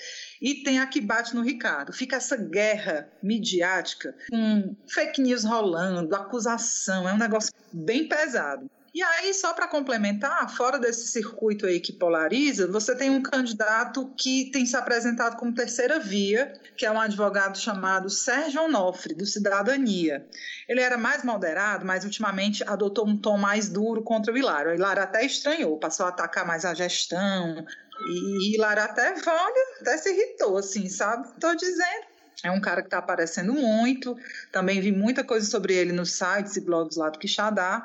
[0.41, 1.91] e tem a que bate no Ricardo.
[1.91, 8.72] Fica essa guerra midiática com fake news rolando, acusação, é um negócio bem pesado.
[8.94, 14.14] E aí, só para complementar, fora desse circuito aí que polariza, você tem um candidato
[14.16, 19.26] que tem se apresentado como terceira via, que é um advogado chamado Sérgio Onofre, do
[19.26, 20.28] Cidadania.
[20.70, 24.70] Ele era mais moderado, mas ultimamente adotou um tom mais duro contra o Hilário.
[24.70, 27.66] O Hilário até estranhou, passou a atacar mais a gestão,
[28.08, 31.28] e Hilário até, olha, até se irritou, assim, sabe?
[31.30, 32.14] Estou dizendo.
[32.44, 34.16] É um cara que está aparecendo muito,
[34.52, 37.82] também vi muita coisa sobre ele nos sites e blogs lá do Quixadá.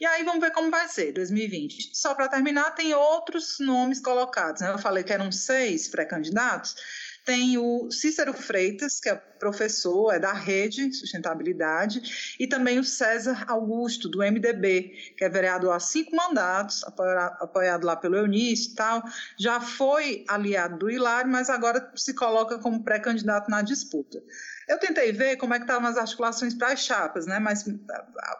[0.00, 1.90] E aí vamos ver como vai ser 2020.
[1.92, 4.62] Só para terminar, tem outros nomes colocados.
[4.62, 4.70] Né?
[4.72, 6.74] Eu falei que eram seis pré-candidatos.
[7.22, 13.44] Tem o Cícero Freitas, que é professor, é da Rede Sustentabilidade, e também o César
[13.46, 19.02] Augusto, do MDB, que é vereador há cinco mandatos, apoiado, lá pelo Eunício e tal.
[19.38, 24.22] Já foi aliado do Hilário, mas agora se coloca como pré-candidato na disputa.
[24.70, 27.40] Eu tentei ver como é que estavam as articulações para as chapas, né?
[27.40, 27.64] Mas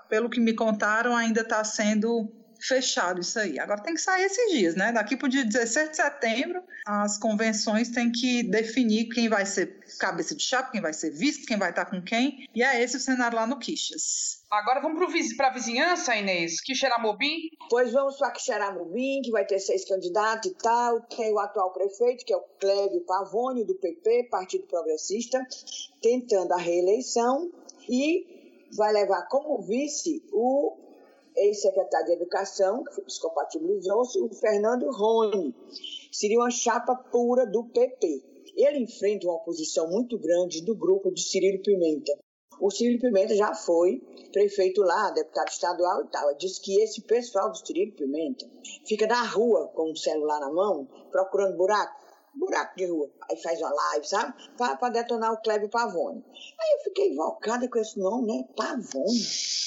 [0.08, 3.58] pelo que me contaram, ainda está sendo fechado isso aí.
[3.58, 4.92] Agora tem que sair esses dias, né?
[4.92, 9.80] Daqui para o dia 17 de setembro, as convenções têm que definir quem vai ser
[9.98, 12.48] cabeça de chapa, quem vai ser vice, quem vai estar com quem.
[12.54, 14.40] E é esse o cenário lá no Quixas.
[14.50, 14.98] Agora vamos
[15.36, 16.60] para a vizinhança, Inês.
[16.60, 17.50] Quixeramobim.
[17.68, 21.00] Pois vamos para Quixeramobim, que vai ter seis candidatos e tal.
[21.02, 25.46] Tem o atual prefeito, que é o Clébio Pavone, do PP, Partido Progressista,
[26.02, 27.50] tentando a reeleição.
[27.88, 30.89] E vai levar como vice o
[31.36, 35.54] ex-secretário de Educação, que descompatibilizou-se, o Fernando Rony.
[36.12, 38.22] Seria uma chapa pura do PP.
[38.56, 42.12] Ele enfrenta uma oposição muito grande do grupo de Cirilo Pimenta.
[42.60, 44.02] O Cirilo Pimenta já foi
[44.32, 46.36] prefeito lá, deputado estadual e tal.
[46.36, 48.46] Diz que esse pessoal do Cirilo Pimenta
[48.86, 51.99] fica na rua com o celular na mão, procurando buraco
[52.34, 53.10] buraco de rua.
[53.28, 54.34] Aí faz uma live, sabe?
[54.56, 56.24] Para detonar o Clébio Pavone.
[56.60, 58.44] Aí eu fiquei invocada com esse nome, né?
[58.56, 59.20] Pavone.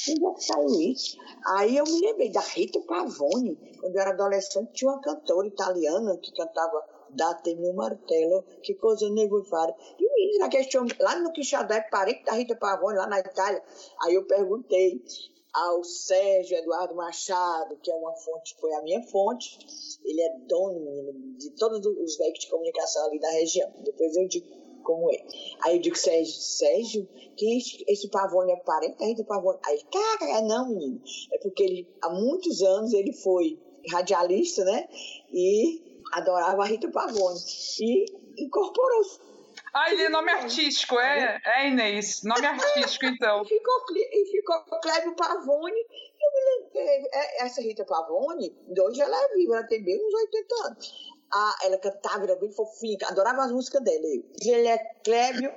[0.09, 1.17] Onde é que saiu isso?
[1.45, 3.55] Aí eu me lembrei da Rita Pavone.
[3.79, 6.83] Quando eu era adolescente, tinha uma cantora italiana que cantava
[7.15, 9.75] Date-me um martelo, que coisa negociada.
[9.99, 13.19] E o menino, naquele show, lá no Quixadá, é parente da Rita Pavone, lá na
[13.19, 13.61] Itália.
[14.01, 15.01] Aí eu perguntei
[15.53, 19.59] ao Sérgio Eduardo Machado, que é uma fonte, foi a minha fonte,
[20.03, 23.71] ele é dono de todos os veículos de comunicação ali da região.
[23.83, 24.47] Depois eu digo
[24.83, 25.25] como é.
[25.63, 29.59] Aí eu digo, Sérgio, Sérgio, quem é esse, esse Pavone é parente da Rita Pavone?
[29.65, 31.01] Aí, cara, não, menino.
[31.31, 33.59] É porque ele, há muitos anos, ele foi
[33.91, 34.87] radialista, né?
[35.31, 37.39] E adorava a Rita Pavone.
[37.79, 38.05] E
[38.37, 39.19] incorporou-se.
[39.73, 42.21] Ah, ele é nome artístico, é, é Inês.
[42.23, 43.41] Nome artístico, então.
[43.41, 45.79] E ficou, e ficou Clébio Pavone.
[46.21, 47.09] Eu me lembrei,
[47.39, 51.13] essa Rita Pavone, hoje ela é viva, ela tem bem uns 80 anos.
[51.35, 54.05] Ah, ela cantava, era bem fofinha, adorava as músicas dela.
[54.39, 55.51] Ele é Clébio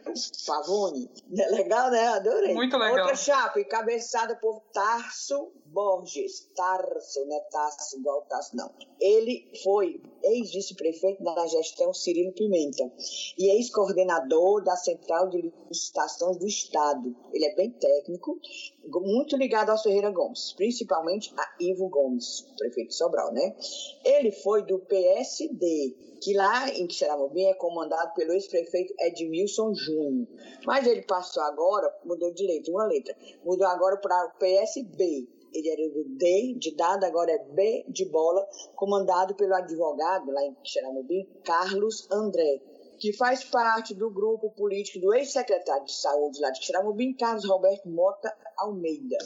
[0.47, 1.11] Pavone.
[1.31, 2.07] Legal, né?
[2.09, 2.55] Adorei.
[2.55, 3.01] Muito legal.
[3.01, 6.49] Outra chapa, encabeçada por Tarso Borges.
[6.57, 8.73] Tarso, não é Tarso igual Tarso, não.
[8.99, 12.91] Ele foi ex-vice-prefeito da gestão Cirilo Pimenta
[13.37, 17.15] e ex-coordenador da Central de Licitações do Estado.
[17.31, 18.41] Ele é bem técnico,
[18.87, 23.55] muito ligado ao Ferreira Gomes, principalmente a Ivo Gomes, prefeito de Sobral, né?
[24.03, 30.27] Ele foi do PSD, que lá em Quixeramobim é comandado pelo ex-prefeito Edmilson Júnior.
[30.65, 33.15] Mas ele passou agora, mudou de letra, uma letra,
[33.45, 35.36] mudou agora para o PSB.
[35.59, 40.43] Ele era do D de dado, agora é B de bola, comandado pelo advogado lá
[40.45, 42.61] em Xeramubim, Carlos André,
[42.99, 47.89] que faz parte do grupo político do ex-secretário de saúde lá de Xeramubim, Carlos Roberto
[47.89, 49.19] Mota Almeida.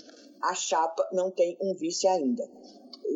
[0.42, 2.48] A chapa não tem um vice ainda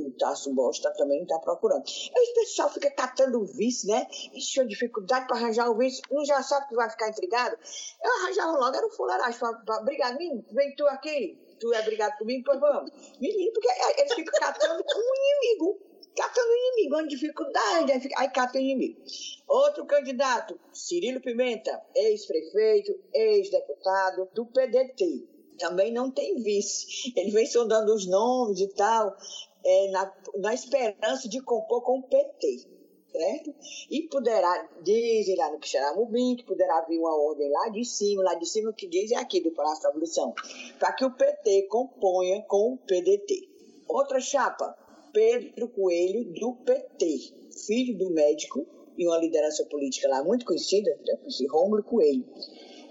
[0.02, 1.84] o Tasso Bosta também está procurando.
[1.84, 4.06] Esse pessoal fica catando vice, né?
[4.32, 7.56] Ixi, uma dificuldade para arranjar o vice, não já sabe que vai ficar intrigado?
[8.02, 9.40] Eu arranjava logo, era um fuleiragem.
[9.80, 12.90] Obrigado, menino, vem tu aqui, tu é brigado comigo, pois vamos.
[13.20, 15.80] Menino, porque eles ficam catando um inimigo.
[16.16, 19.02] Catando inimigo, uma dificuldade, aí, fica, aí cata inimigo.
[19.48, 27.12] Outro candidato, Cirilo Pimenta, ex-prefeito, ex-deputado do PDT também não tem vice.
[27.16, 29.16] Ele vem sondando os nomes e tal
[29.64, 32.73] é, na, na esperança de compor com o PT.
[33.14, 33.54] Certo?
[33.88, 38.34] E poderá, dizem lá no Quixeramobim, que poderá vir uma ordem lá de cima, lá
[38.34, 40.34] de cima que dizem aqui do Palácio da Abolição,
[40.80, 43.48] para que o PT componha com o PDT.
[43.86, 44.76] Outra chapa,
[45.12, 48.66] Pedro Coelho, do PT, filho do médico
[48.98, 50.90] e uma liderança política lá muito conhecida,
[51.24, 52.24] esse Rômulo Coelho.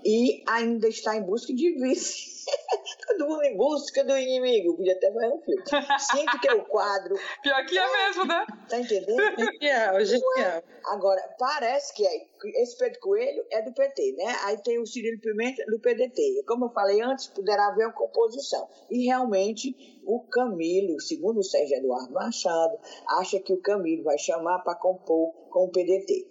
[0.06, 2.34] E ainda está em busca de vice
[3.08, 4.76] Todo mundo em busca do inimigo.
[4.76, 5.64] Podia até fazer um filme.
[6.00, 7.16] Sinto que é o quadro.
[7.42, 8.46] Pior que é, é mesmo, né?
[8.70, 9.16] Tá entendendo?
[9.62, 10.64] Genial, genial.
[10.86, 12.28] Agora, parece que é,
[12.62, 14.36] esse Pedro Coelho é do PT, né?
[14.44, 16.44] Aí tem o Cirilo Pimenta do PDT.
[16.48, 18.68] Como eu falei antes, poderá haver uma composição.
[18.90, 19.76] E realmente,
[20.06, 22.78] o Camilo, segundo o Sérgio Eduardo Machado,
[23.20, 26.28] acha que o Camilo vai chamar para compor com o PDT.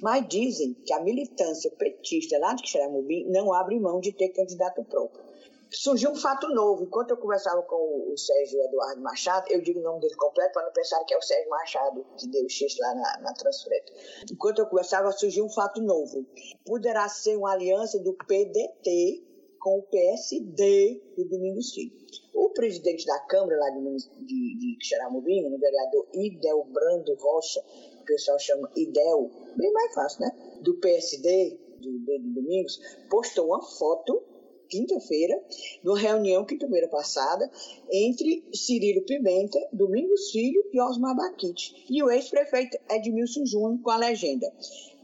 [0.00, 4.84] Mas dizem que a militância petista lá de Xeramubim não abre mão de ter candidato
[4.84, 5.30] próprio
[5.72, 6.84] surgiu um fato novo.
[6.84, 10.66] Enquanto eu conversava com o Sérgio Eduardo Machado, eu digo o nome dele completo para
[10.66, 13.94] não pensar que é o Sérgio Machado que deu o X lá na, na transferência.
[14.30, 16.26] Enquanto eu conversava, surgiu um fato novo.
[16.64, 19.24] Poderá ser uma aliança do PDT
[19.60, 21.92] com o PSD do Domingos Filho.
[22.34, 23.80] O presidente da Câmara lá de,
[24.26, 27.62] de, de o vereador Idel Brando Rocha,
[28.10, 30.58] pessoal chama Idel, bem mais fácil, né?
[30.62, 34.22] Do PSD, do, do Domingos, postou uma foto
[34.68, 35.40] quinta-feira,
[35.82, 37.50] numa reunião quinta-feira passada,
[37.90, 43.96] entre Cirilo Pimenta, Domingos Filho e Osmar Baquite, e o ex-prefeito Edmilson Júnior com a
[43.96, 44.52] legenda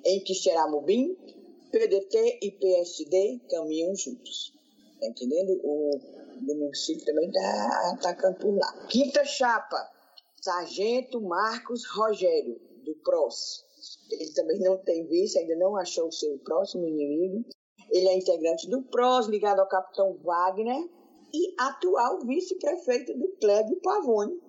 [0.05, 1.17] em que Xeramubim,
[1.73, 4.55] PDT e PSD caminham juntos.
[5.01, 5.61] Tá entendendo?
[5.65, 5.91] O
[6.41, 8.87] Domingos Filho também está atacando por lá.
[8.89, 9.77] Quinta chapa,
[10.41, 13.65] Sargento Marcos Rogério, do PROS.
[14.11, 17.45] Ele também não tem vice, ainda não achou o seu próximo inimigo.
[17.91, 20.89] Ele é integrante do PROS, ligado ao capitão Wagner,
[21.35, 24.41] e atual vice-prefeito do Clébio Pavone.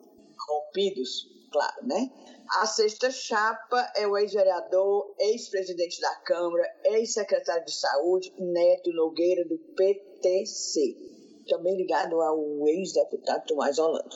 [0.47, 2.09] Rompidos, claro, né?
[2.61, 9.57] A sexta chapa é o ex-vereador, ex-presidente da Câmara, ex-secretário de Saúde, Neto Nogueira, do
[9.57, 10.95] PTC.
[11.49, 14.15] Também ligado ao ex-deputado Tomás Holanda.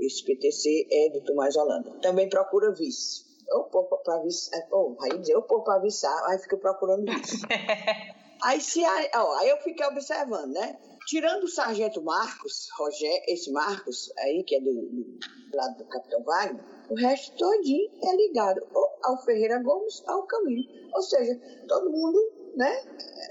[0.00, 1.90] Esse PTC é do Tomás Holanda.
[2.00, 3.29] Também procura vice.
[3.52, 4.22] Ou pôr para.
[4.70, 7.42] Ou, aí dizer, ou pôr para vice, aí fica procurando vice.
[8.42, 8.80] Aí, se,
[9.14, 10.78] ó, aí eu fiquei observando, né?
[11.06, 16.22] Tirando o sargento Marcos, Roger, esse Marcos aí, que é do, do lado do Capitão
[16.22, 20.64] Wagner, o resto todinho é ligado ou ao Ferreira Gomes, ao Camilo.
[20.94, 21.38] Ou seja,
[21.68, 22.18] todo mundo,
[22.56, 22.82] né?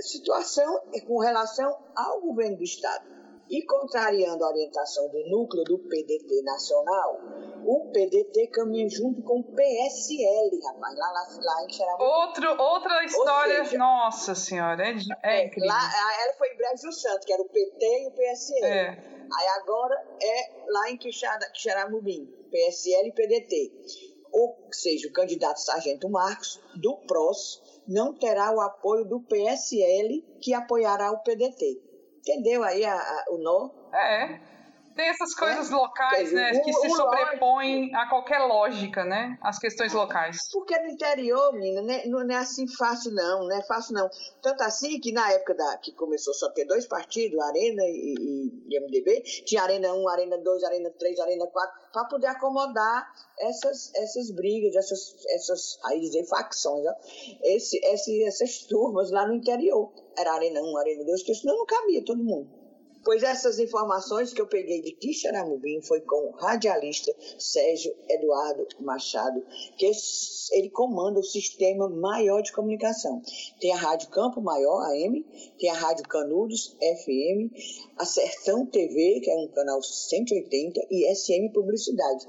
[0.02, 3.06] Situação com relação ao governo do Estado.
[3.50, 7.20] E contrariando a orientação do núcleo do PDT nacional,
[7.66, 12.04] o PDT caminha junto com o PSL, rapaz, lá, lá, lá em.
[12.04, 15.70] Outro, outra história, seja, nossa senhora, é, é, é incrível.
[15.70, 15.80] Lá,
[16.24, 18.66] ela foi em Breves do Santo, que era o PT e o PSL.
[18.66, 19.20] É.
[19.32, 23.72] Aí agora é lá em Quixaramubim, PSL e PDT.
[24.32, 30.54] Ou seja, o candidato Sargento Marcos, do PROS, não terá o apoio do PSL, que
[30.54, 31.82] apoiará o PDT.
[32.20, 33.70] Entendeu aí a, a, o nó?
[33.94, 34.59] É.
[35.00, 35.74] Tem essas coisas é.
[35.74, 37.96] locais, né, o, que se sobrepõem lógico.
[37.96, 39.38] a qualquer lógica, né?
[39.42, 40.50] As questões locais.
[40.52, 44.10] Porque no interior, menina, não é, não é assim fácil, não, não é fácil, não.
[44.42, 48.76] Tanto assim que na época da, que começou só ter dois partidos, Arena e, e,
[48.76, 53.08] e MDB, tinha Arena 1, Arena 2, Arena 3, Arena 4, para poder acomodar
[53.40, 56.94] essas, essas brigas, essas, essas aí dizer, facções, ó.
[57.42, 59.94] Esse, esse, essas turmas lá no interior.
[60.18, 62.59] Era Arena 1, Arena 2, porque senão não cabia todo mundo.
[63.10, 69.44] Pois essas informações que eu peguei de Quixaramubim foi com o radialista Sérgio Eduardo Machado,
[69.80, 69.92] que
[70.52, 73.20] ele comanda o sistema maior de comunicação.
[73.60, 75.26] Tem a Rádio Campo Maior, AM,
[75.58, 77.52] tem a Rádio Canudos, FM,
[77.98, 82.28] a Sertão TV, que é um canal 180, e SM Publicidade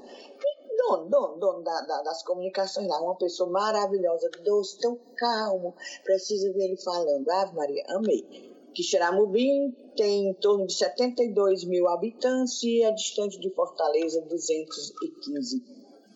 [0.77, 6.51] dono, dono, dono da, da, das comunicações lá, uma pessoa maravilhosa, doce, tão calmo, precisa
[6.53, 7.29] ver ele falando.
[7.29, 8.50] Ave Maria, amei.
[8.73, 15.63] Quixeramobim tem em torno de 72 mil habitantes e é distante de Fortaleza 215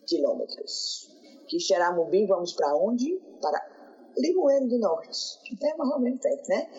[0.06, 1.10] quilômetros.
[1.48, 3.20] Quixeramobim, vamos para onde?
[3.42, 3.76] Para
[4.18, 6.70] Limoeiro do Norte, que é mais ou menos perto, né?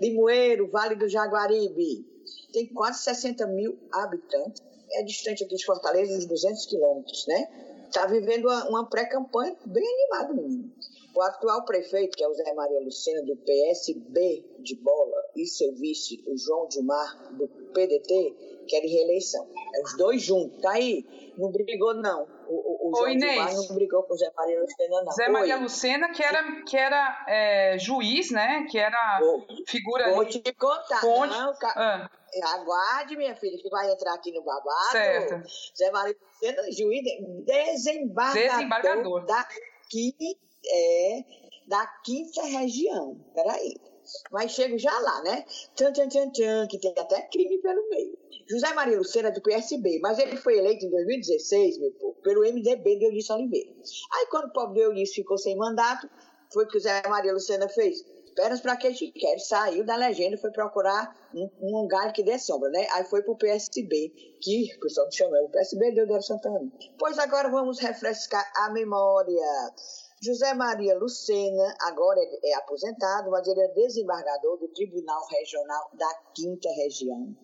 [0.00, 2.06] Limoeiro, Vale do Jaguaribe,
[2.52, 4.62] tem quase 60 mil habitantes,
[4.92, 7.48] é distante aqui de Fortaleza uns 200 quilômetros, né?
[7.86, 10.72] Está vivendo uma, uma pré-campanha bem animada, menino.
[11.14, 15.74] O atual prefeito, que é o Zé Maria Lucena, do PSB de bola, e seu
[15.74, 19.46] vice, o João Dilmar, do PDT, querem reeleição.
[19.74, 21.04] É os dois juntos, tá aí.
[21.38, 22.26] Não brigou, não.
[22.46, 25.12] O, o, o João Oi, Dilmar não brigou com o Zé Maria Lucena, não.
[25.12, 25.30] Zé Oi.
[25.30, 28.66] Maria Lucena, que era, que era é, juiz, né?
[28.70, 31.32] Que era Vou, figura vou te contar, Fonte.
[31.34, 32.10] não, ca- Ah,
[32.54, 34.90] Aguarde, minha filha, que vai entrar aqui no babado.
[34.92, 35.42] Certo.
[35.76, 37.02] Zé Maria Lucena, juiz,
[37.46, 39.24] desembargador, Desembargador.
[39.26, 39.48] da,
[39.88, 40.24] quinta,
[40.66, 41.24] é,
[41.66, 43.16] da quinta região.
[43.34, 43.74] Peraí.
[44.30, 45.44] Mas chego já lá, né?
[45.74, 48.18] Tchan, tchan, tchan, tchan, que tem até crime pelo meio.
[48.48, 52.98] José Maria Lucena do PSB, mas ele foi eleito em 2016, meu povo, pelo MDB
[52.98, 53.70] de Eunice Oliveira.
[54.12, 56.08] Aí, quando o pobre Eunice ficou sem mandato,
[56.52, 58.04] foi o que o Zé Maria Lucena fez.
[58.34, 59.38] Pernas para que a gente quer.
[59.38, 62.86] Saiu da legenda e foi procurar um, um lugar que dê sombra, né?
[62.92, 66.60] Aí foi pro PSB, que o pessoal chama, é o PSB deu Deus Santana.
[66.98, 69.72] Pois agora vamos refrescar a memória.
[70.24, 76.14] José Maria Lucena agora é, é aposentado, mas ele é desembargador do Tribunal Regional da
[76.32, 77.36] Quinta Região.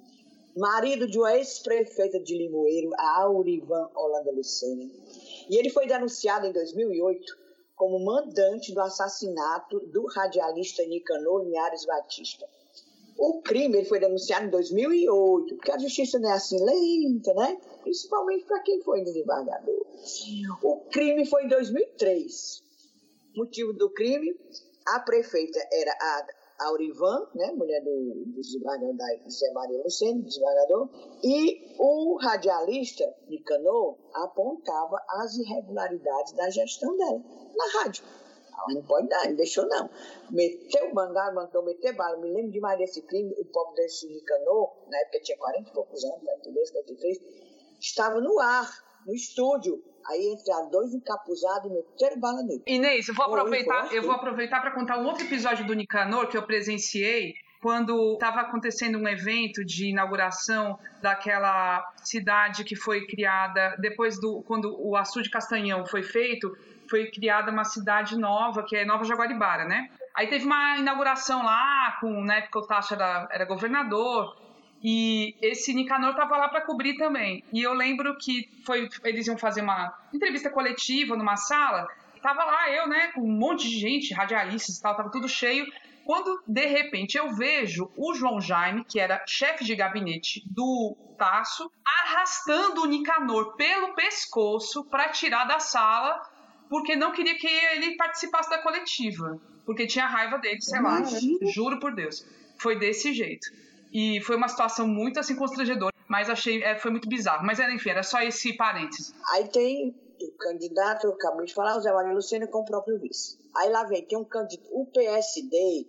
[0.57, 4.85] Marido de uma ex-prefeita de Limoeiro, a Aurivan Holanda Lucena.
[5.51, 7.37] E ele foi denunciado em 2008
[7.75, 12.47] como mandante do assassinato do radialista Nicanor Linhares Batista.
[13.19, 17.61] O crime ele foi denunciado em 2008, porque a justiça não é assim lenta, né?
[17.83, 19.85] Principalmente para quem foi desembargador.
[20.63, 22.68] O crime foi em 2003.
[23.37, 24.35] Motivo do crime,
[24.87, 30.89] a prefeita era a Aurivan, né, mulher do, do desembargador José Maria Lucena, desembargador,
[31.23, 37.23] e o radialista Nicanor apontava as irregularidades da gestão dela
[37.55, 38.05] na rádio.
[38.53, 39.89] Ela não pode dar, não deixou não.
[40.31, 42.17] Meteu mandar, mandou meter bala.
[42.17, 46.05] Me lembro demais desse crime, o pobre desse Nicanor, na época tinha 40 e poucos
[46.05, 47.19] anos, 42, 43,
[47.79, 48.69] estava no ar,
[49.07, 49.81] no estúdio.
[50.09, 52.63] Aí entraram dois encapuzados e meteram bala nele.
[52.67, 53.99] Inês, eu vou aproveitar, foi.
[53.99, 58.41] eu vou aproveitar para contar um outro episódio do Nicanor que eu presenciei quando estava
[58.41, 65.29] acontecendo um evento de inauguração daquela cidade que foi criada depois do quando o açude
[65.29, 66.57] Castanhão foi feito,
[66.89, 69.91] foi criada uma cidade nova que é Nova Jaguaribara, né?
[70.15, 74.37] Aí teve uma inauguração lá com na época o Tacha era, era governador
[74.83, 77.45] e esse Nicanor estava lá para cobrir também.
[77.53, 81.89] E eu lembro que foi, eles iam fazer uma entrevista coletiva numa sala.
[82.23, 85.67] Tava lá eu, né, com um monte de gente, radialistas e tal, tava tudo cheio.
[86.05, 91.71] Quando, de repente, eu vejo o João Jaime, que era chefe de gabinete do Tasso,
[91.85, 96.19] arrastando o Nicanor pelo pescoço para tirar da sala,
[96.71, 99.41] porque não queria que ele participasse da coletiva.
[99.67, 100.99] Porque tinha raiva dele, sei lá.
[101.01, 101.47] Imagina.
[101.53, 102.27] Juro por Deus.
[102.59, 103.47] Foi desse jeito.
[103.93, 107.45] E foi uma situação muito assim constrangedora, mas achei é, foi muito bizarro.
[107.45, 109.15] Mas era, enfim, era só esse parênteses.
[109.33, 112.99] Aí tem o candidato, eu acabei de falar, o Zé Maria Lucena com o próprio
[112.99, 113.39] vice.
[113.57, 115.87] Aí lá vem, tem um candidato, o PSD,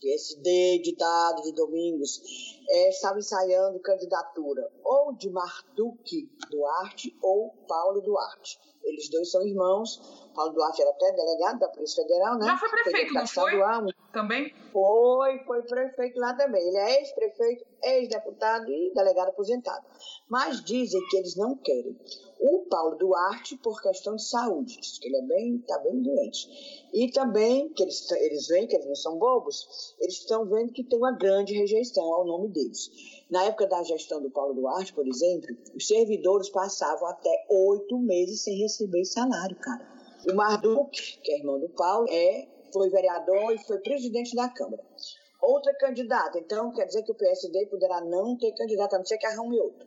[0.00, 2.20] PSD, ditado de Domingos,
[2.68, 8.58] é, estava ensaiando candidatura ou de Marduque Duarte ou Paulo Duarte.
[8.86, 10.00] Eles dois são irmãos.
[10.34, 12.46] Paulo Duarte era até delegado da Polícia Federal, né?
[12.46, 13.52] Já foi prefeito, não deputado foi?
[13.54, 14.54] estadual, Também?
[14.72, 16.62] foi, foi prefeito lá também.
[16.68, 19.84] Ele é ex-prefeito, ex-deputado e delegado aposentado.
[20.28, 21.98] Mas dizem que eles não querem.
[22.38, 26.46] O Paulo Duarte, por questão de saúde, diz que ele é bem, está bem doente.
[26.92, 30.84] E também, que eles, eles veem que eles não são bobos, eles estão vendo que
[30.84, 32.90] tem uma grande rejeição ao nome deles.
[33.28, 38.42] Na época da gestão do Paulo Duarte, por exemplo, os servidores passavam até oito meses
[38.42, 39.84] sem receber salário, cara.
[40.30, 44.82] O Marduk, que é irmão do Paulo, é, foi vereador e foi presidente da Câmara.
[45.42, 49.18] Outra candidata, então quer dizer que o PSD poderá não ter candidato, a não ser
[49.18, 49.86] que arrume outro.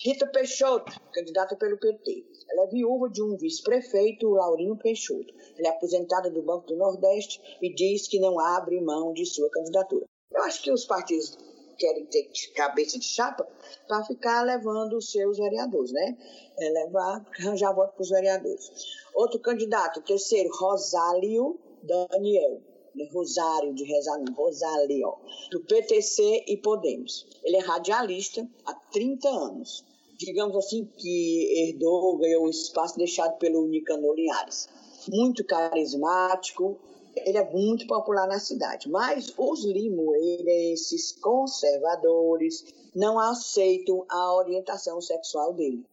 [0.00, 2.26] Rita Peixoto, candidata pelo PT.
[2.50, 5.32] Ela é viúva de um vice-prefeito, o Laurinho Peixoto.
[5.58, 9.48] Ela é aposentada do Banco do Nordeste e diz que não abre mão de sua
[9.50, 10.04] candidatura.
[10.32, 11.36] Eu acho que os partidos
[11.74, 13.46] querem ter cabeça de chapa
[13.86, 16.16] para ficar levando os seus vereadores, né?
[16.58, 18.70] É levar, arranjar voto para os vereadores.
[19.14, 22.60] Outro candidato, terceiro, Rosálio Daniel.
[22.94, 25.16] Não é Rosário de rezar, não, Rosálio,
[25.50, 27.26] do PTC e Podemos.
[27.42, 29.84] Ele é radialista há 30 anos.
[30.16, 34.68] Digamos assim que herdou, ganhou o espaço deixado pelo Nicanor Linhares.
[35.08, 36.78] Muito carismático,
[37.16, 38.88] ele é muito popular na cidade.
[38.88, 45.84] Mas os limoeirenses conservadores não aceitam a orientação sexual dele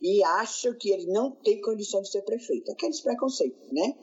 [0.00, 2.70] e acham que ele não tem condição de ser prefeito.
[2.70, 3.96] Aqueles preconceitos, né?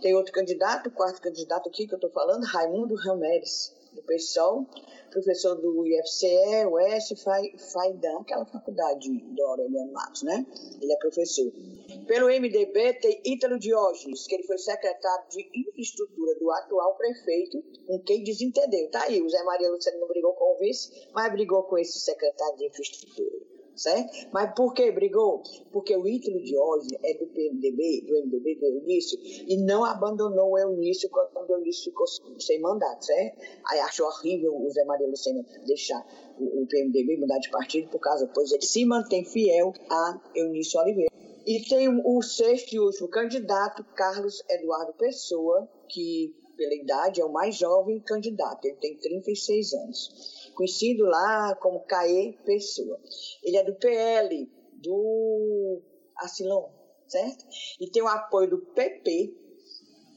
[0.00, 4.66] Tem outro candidato, quarto candidato aqui que eu estou falando, Raimundo Rameres, do PSOL,
[5.10, 10.46] professor do IFCE, Oeste, Faidan, aquela faculdade do Aureliano Matos, né?
[10.80, 11.52] Ele é professor.
[12.06, 17.98] Pelo MDB tem Ítalo Diógenes, que ele foi secretário de infraestrutura do atual prefeito, com
[18.00, 18.90] quem desentendeu.
[18.90, 21.98] Tá aí, o Zé Maria Luciano não brigou com o vice, mas brigou com esse
[21.98, 23.49] secretário de infraestrutura
[23.80, 24.28] certo?
[24.32, 25.42] Mas por que brigou?
[25.72, 30.50] Porque o Ítalo de hoje é do PMDB, do MDB do Eunício, e não abandonou
[30.50, 32.06] o Eunício quando o Eunício ficou
[32.38, 33.38] sem mandato, certo?
[33.66, 36.06] Aí achou horrível o Zé Maria Lucena deixar
[36.38, 40.78] o, o PMDB mudar de partido por causa, pois ele se mantém fiel a Eunício
[40.80, 41.10] Oliveira.
[41.46, 47.32] E tem o sexto e último candidato, Carlos Eduardo Pessoa, que pela idade é o
[47.32, 53.00] mais jovem candidato, ele tem 36 anos conhecido lá como Caê Pessoa.
[53.42, 55.80] Ele é do PL, do
[56.18, 56.68] Asilon,
[57.08, 57.46] certo?
[57.80, 59.34] E tem o apoio do PP,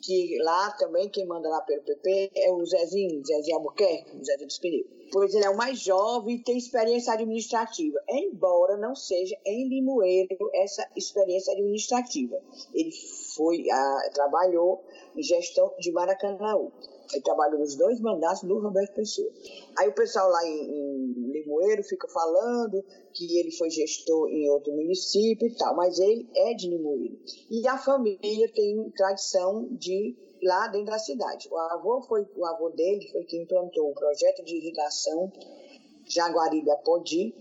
[0.02, 4.60] que lá também, quem manda lá pelo PP é o Zezinho, Zezinho Albuquerque, Zezinho dos
[4.60, 4.88] Pneus.
[5.14, 10.50] Pois ele é o mais jovem e tem experiência administrativa, embora não seja em Limoeiro
[10.56, 12.38] essa experiência administrativa.
[12.74, 12.92] Ele
[13.34, 14.84] foi, a, trabalhou
[15.16, 16.70] em gestão de Maracanãú.
[17.12, 19.30] Ele trabalhou nos dois mandatos do Roberto Pessoa.
[19.78, 22.84] Aí o pessoal lá em, em Limoeiro fica falando
[23.14, 27.20] que ele foi gestor em outro município e tal, mas ele é de Limoeiro.
[27.50, 31.48] E a família tem tradição de lá dentro da cidade.
[31.52, 35.32] O avô foi o avô dele foi quem implantou o projeto de irrigação
[36.06, 37.34] Jaguaribe Apodi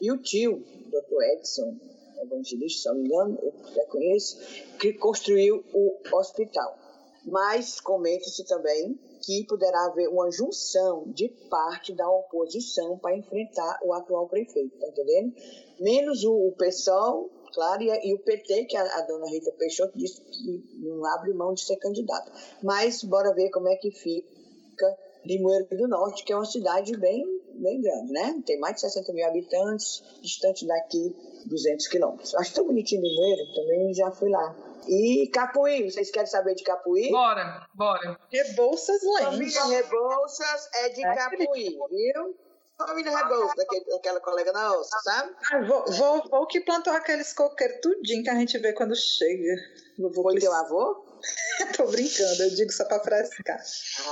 [0.00, 1.22] e o tio, Dr.
[1.34, 1.76] Edson,
[2.22, 4.38] evangelista, se não me engano, eu já conheço,
[4.78, 6.81] que construiu o hospital.
[7.24, 13.92] Mas comenta-se também que poderá haver uma junção de parte da oposição para enfrentar o
[13.92, 15.32] atual prefeito, tá entendendo?
[15.78, 19.96] Menos o, o PSOL, claro, e, e, o PT, que a, a dona Rita Peixoto
[19.96, 22.32] disse que não abre mão de ser candidato.
[22.62, 27.24] Mas bora ver como é que fica Limoeiro do Norte, que é uma cidade bem,
[27.54, 28.42] bem grande, né?
[28.44, 31.14] Tem mais de 60 mil habitantes, distante daqui
[31.46, 32.34] 200 quilômetros.
[32.34, 34.54] Acho tão bonitinho Limoeiro, também já fui lá.
[34.88, 37.10] E Capuí, vocês querem saber de Capuí?
[37.10, 38.18] Bora, bora.
[38.30, 39.24] Rebouças Lentes.
[39.24, 42.36] Família Rebouças é de é Capuí, viu?
[42.76, 45.34] Família Rebouças, daquele, daquela colega na ossa, sabe?
[45.52, 49.54] Ah, vou, vou, vou que plantou aqueles coqueiros tudinho que a gente vê quando chega.
[49.98, 51.04] Vou, Foi teu avô?
[51.76, 53.60] Tô brincando, eu digo só pra frescar.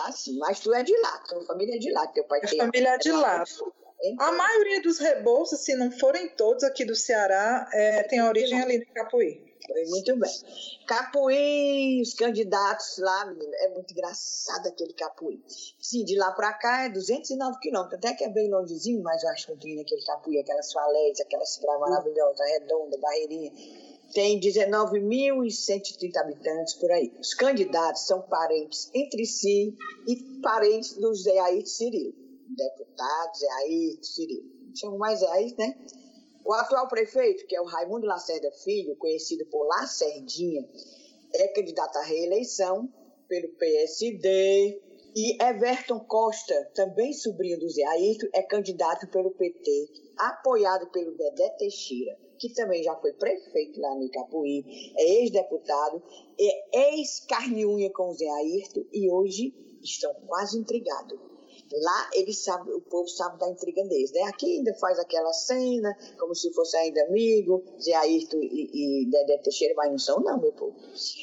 [0.04, 2.48] Ah, sim, mas tu é de lá, tua família é de lá, teu pai A
[2.48, 3.44] família é de lá.
[4.18, 8.78] A maioria dos rebouças, se não forem todos aqui do Ceará, é, tem origem ali
[8.78, 9.50] no Capuí.
[9.88, 10.30] Muito bem.
[10.86, 15.40] Capuí, os candidatos lá, menina, é muito engraçado aquele Capuí.
[15.78, 19.28] Sim, de lá para cá é 209 quilômetros, até que é bem longezinho, mas eu
[19.30, 23.52] acho que tem aquele Capuí, aquelas falésias, aquelas praias maravilhosas, redonda, barreirinha.
[24.14, 27.12] Tem 19.130 habitantes por aí.
[27.20, 29.76] Os candidatos são parentes entre si
[30.08, 32.19] e parentes do Zé Ayrton Cirilo.
[32.56, 34.50] Deputado Zé Ayrton Cirilo.
[34.74, 35.78] Chama mais Zé Ayrton, né?
[36.44, 40.68] O atual prefeito, que é o Raimundo Lacerda Filho, conhecido por Lacerdinha,
[41.34, 42.88] é candidato à reeleição
[43.28, 44.82] pelo PSD.
[45.14, 51.50] E Everton Costa, também sobrinho do Zé Ayrton, é candidato pelo PT, apoiado pelo Dedé
[51.58, 54.64] Teixeira, que também já foi prefeito lá no Icapuí,
[54.96, 56.00] é ex-deputado,
[56.38, 61.18] é ex-carne-unha com o Zé Ayrton e hoje estão quase intrigados
[61.72, 64.22] Lá eles sabem, o povo sabe da intriga deles, né?
[64.22, 69.38] Aqui ainda faz aquela cena, como se fosse ainda amigo, Zé Ayrton e, e Dedé
[69.38, 70.74] Teixeira, mas não são não, meu povo.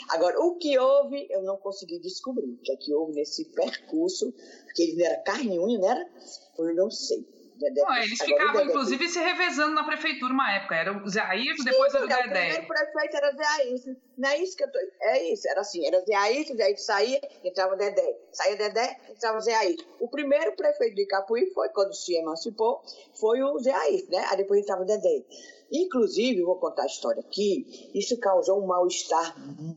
[0.09, 2.53] Agora, o que houve, eu não consegui descobrir.
[2.53, 4.33] O que é que houve nesse percurso,
[4.63, 6.09] porque ele não era carne e unha, não era?
[6.57, 7.36] Eu não sei.
[7.57, 7.81] Dedé.
[7.81, 10.75] Não, eles Agora, ficavam, inclusive, se revezando na prefeitura uma época.
[10.75, 12.25] Era o Zé Ayrton, depois era o Dedé.
[12.25, 13.95] O primeiro prefeito era Zé Ayrton.
[14.17, 14.79] Não é isso que eu tô...
[15.01, 15.85] É isso, era assim.
[15.85, 18.17] Era Zé Ayrton, Zé Ayrton saía, entrava Dedé.
[18.31, 19.83] Saía Dedé, entrava Zé Ayrton.
[19.99, 22.81] O primeiro prefeito de Capuí foi, quando se emancipou,
[23.19, 24.25] foi o Zé Ayrton, né?
[24.29, 25.25] Aí depois entrava Dedé.
[25.71, 29.35] Inclusive, vou contar a história aqui, isso causou um mal-estar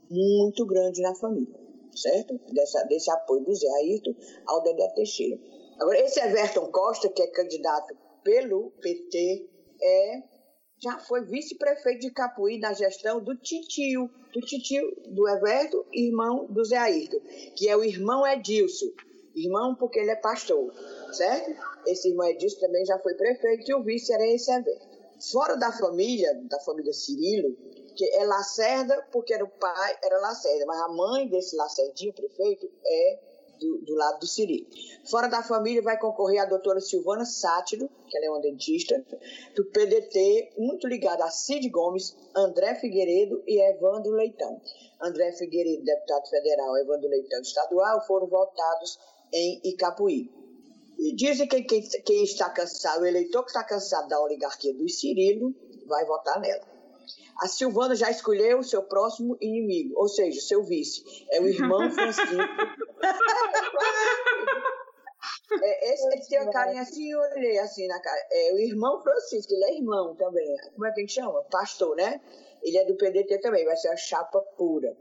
[0.08, 1.52] muito grande na família,
[1.94, 2.38] certo?
[2.52, 4.14] Dessa, desse apoio do Zé Ayrton
[4.46, 5.36] ao Dedé Teixeira.
[5.80, 9.48] Agora, esse Everton Costa, que é candidato pelo PT,
[9.82, 10.22] é,
[10.82, 16.62] já foi vice-prefeito de Capuí na gestão do titio, do titio do Everton, irmão do
[16.64, 17.20] Zé Ayrton,
[17.56, 18.92] que é o irmão Edilson.
[19.34, 20.70] Irmão porque ele é pastor,
[21.12, 21.50] certo?
[21.86, 24.90] Esse irmão Edilson também já foi prefeito e o vice era esse Everton.
[25.32, 27.56] Fora da família, da família Cirilo,
[27.96, 32.70] que é Lacerda, porque era o pai, era Lacerda, mas a mãe desse Lacerdinho, prefeito,
[32.84, 33.29] é
[33.60, 34.66] do, do, lado do Siri.
[35.08, 39.04] Fora da família vai concorrer a doutora Silvana Sátiro, que ela é uma dentista,
[39.54, 44.60] do PDT, muito ligada a Cid Gomes, André Figueiredo e Evandro Leitão.
[45.00, 48.98] André Figueiredo, deputado federal, Evandro Leitão, estadual, foram votados
[49.32, 50.30] em Icapuí.
[50.98, 54.88] E dizem que quem, quem está cansado, o eleitor que está cansado da oligarquia do
[54.88, 55.54] Cirilo,
[55.86, 56.69] vai votar nela.
[57.40, 61.02] A Silvana já escolheu o seu próximo inimigo, ou seja, seu vice.
[61.30, 62.36] É o irmão Francisco.
[65.62, 68.20] é, esse ele tem uma carinha assim, eu olhei assim na cara.
[68.30, 70.56] É o irmão Francisco, ele é irmão também.
[70.74, 71.42] Como é que a gente chama?
[71.44, 72.20] Pastor, né?
[72.62, 74.94] Ele é do PDT também, vai ser a chapa pura.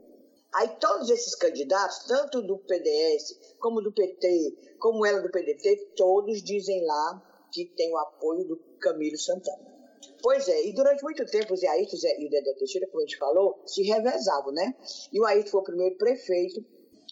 [0.53, 6.41] Aí todos esses candidatos, tanto do PDS, como do PT, como ela do PDT, todos
[6.41, 9.78] dizem lá que tem o apoio do Camilo Santana.
[10.21, 13.05] Pois é, e durante muito tempo o Zé Ayrton e o Dedé Teixeira, como a
[13.05, 14.75] gente falou, se revezavam, né?
[15.13, 16.63] E o Ayrton foi o primeiro prefeito,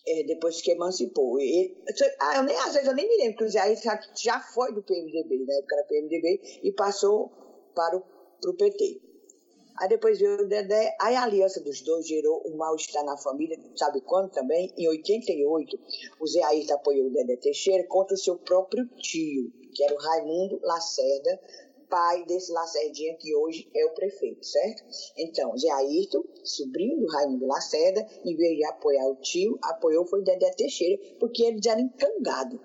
[0.06, 1.40] é, depois que emancipou.
[1.40, 1.78] E,
[2.20, 4.40] ah, eu nem, às vezes eu nem me lembro que o Zé Ayrton já, já
[4.40, 7.32] foi do PMDB, na época era PMDB, e passou
[7.74, 9.08] para o PT.
[9.80, 13.58] Aí depois veio o Dedé, aí a aliança dos dois gerou um mal-estar na família,
[13.76, 14.74] sabe quando também?
[14.76, 15.80] Em 88,
[16.20, 19.98] o Zé Ayrton apoiou o Dedé Teixeira contra o seu próprio tio, que era o
[20.00, 21.40] Raimundo Lacerda,
[21.90, 24.84] pai desse Lacerdinha que hoje é o prefeito, certo?
[25.18, 30.24] Então, Zé Ayrton, sobrinho do Raimundo Lacerda, em vez de apoiar o tio, apoiou foi
[30.24, 32.60] Dedé Teixeira, porque eles eram encangados.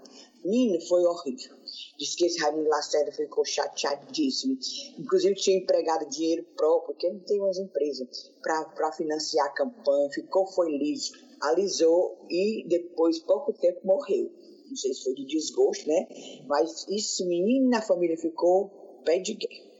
[0.45, 1.57] Menino, foi horrível.
[1.97, 4.59] Diz que esse Raimundo Lacerda ficou chateadíssimo.
[4.99, 10.11] Inclusive tinha empregado dinheiro próprio, porque ele tem umas empresas, para financiar a campanha.
[10.11, 14.33] Ficou, foi liso, alisou e depois, pouco tempo, morreu.
[14.69, 16.09] Não sei se foi de desgosto, né?
[16.47, 19.73] Mas isso, menino, na família ficou pé de guerra.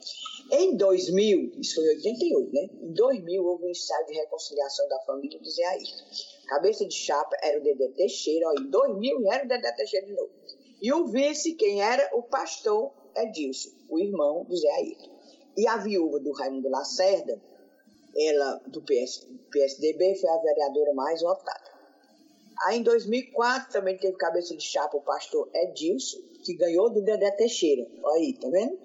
[0.51, 2.69] Em 2000, isso foi em 88, né?
[2.83, 6.05] Em 2000 houve um ensaio de reconciliação da família do Zé Ayrton.
[6.47, 10.13] Cabeça de chapa era o Dedé Teixeira, ó, em 2000 era o Dedé Teixeira de
[10.13, 10.31] novo.
[10.83, 12.11] E o vice, quem era?
[12.13, 15.11] O pastor Edilson, o irmão do Zé Ayrton.
[15.57, 17.41] E a viúva do Raimundo Lacerda,
[18.17, 21.71] ela do PS, PSDB, foi a vereadora mais votada.
[22.67, 27.31] Aí em 2004 também teve cabeça de chapa o pastor Edilson, que ganhou do Dedé
[27.31, 27.87] Teixeira.
[28.03, 28.79] Olha aí, tá vendo?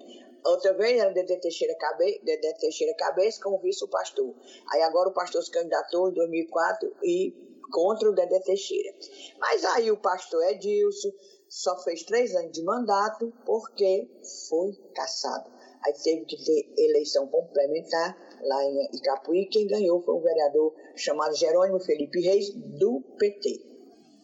[0.44, 4.34] Outra vez era Dedé Teixeira, cabe, Dedé Teixeira Cabeça vice o pastor.
[4.70, 7.34] Aí agora o pastor se candidatou em 2004 e
[7.70, 8.94] contra o Dedé Teixeira.
[9.38, 11.10] Mas aí o pastor Edilson
[11.48, 14.08] só fez três anos de mandato porque
[14.48, 15.50] foi caçado.
[15.84, 19.46] Aí teve que ter eleição complementar lá em Icapuí.
[19.46, 23.68] Quem ganhou foi um vereador chamado Jerônimo Felipe Reis, do PT.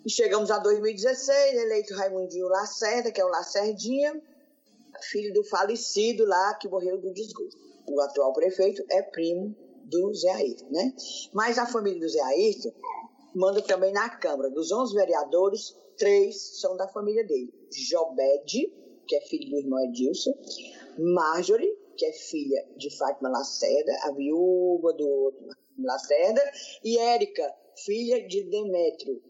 [0.04, 4.20] E chegamos a 2016, eleito Raimundinho Lacerda, que é o Lacerdinha,
[5.02, 7.60] filho do falecido lá que morreu do desgosto.
[7.88, 10.94] O atual prefeito é primo do Zé Ayrton, né?
[11.32, 12.72] Mas a família do Zé Ayrton
[13.34, 14.50] manda também na Câmara.
[14.50, 17.52] Dos 11 vereadores, três são da família dele.
[17.70, 18.72] Jobed,
[19.06, 20.32] que é filho do irmão Edilson,
[20.98, 26.42] Marjorie, que é filha de Fátima Lacerda, a viúva do outro Lacerda,
[26.82, 27.52] e Érica,
[27.84, 29.22] filha de Demétrio,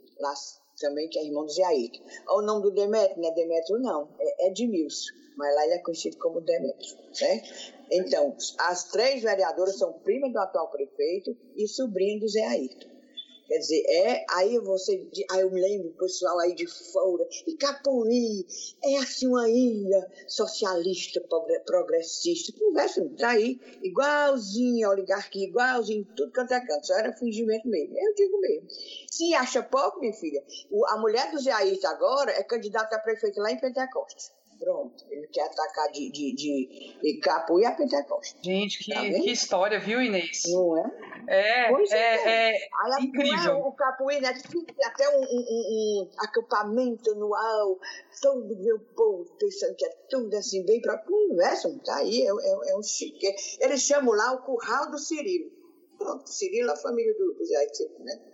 [0.79, 2.03] também que é irmão do Zé Ayrton.
[2.29, 6.16] O nome do Demétrio não é Demétrio, não, é Edmilson, mas lá ele é conhecido
[6.18, 7.51] como Demétrio, certo?
[7.91, 12.93] Então, as três vereadoras são primas do atual prefeito e sobrinha do Zé Ayrton.
[13.47, 18.47] Quer dizer, é, aí você, aí eu me lembro, pessoal aí de fora, e Capuí
[18.82, 21.20] é assim uma ilha socialista,
[21.66, 27.99] progressista, conversa, tá aí, igualzinho oligarquia, igualzinho, tudo quanto é canto, só era fingimento mesmo,
[27.99, 28.66] eu digo mesmo.
[29.11, 30.42] Se acha pouco, minha filha,
[30.88, 34.32] a mulher do Zé Ayrton agora é candidata a prefeito lá em Pentecostes.
[34.65, 38.35] Pronto, ele quer atacar de, de, de, de Capuí a Pentecostes.
[38.43, 40.41] Gente, que, tá que história, viu, Inês?
[40.47, 41.67] Não é?
[41.67, 43.51] É, pois é, é, é incrível.
[43.51, 44.41] É o Capoeira né?
[44.87, 47.79] até um, um, um, acampamento anual,
[48.23, 52.71] todo meu povo pensando que é tudo assim, bem para conversa, tá aí, é, é,
[52.71, 53.27] é, um chique.
[53.61, 55.51] Eles chamam lá o curral do Cirilo.
[55.99, 57.67] Pronto, Cirilo é a família do, do Zé
[58.01, 58.34] né?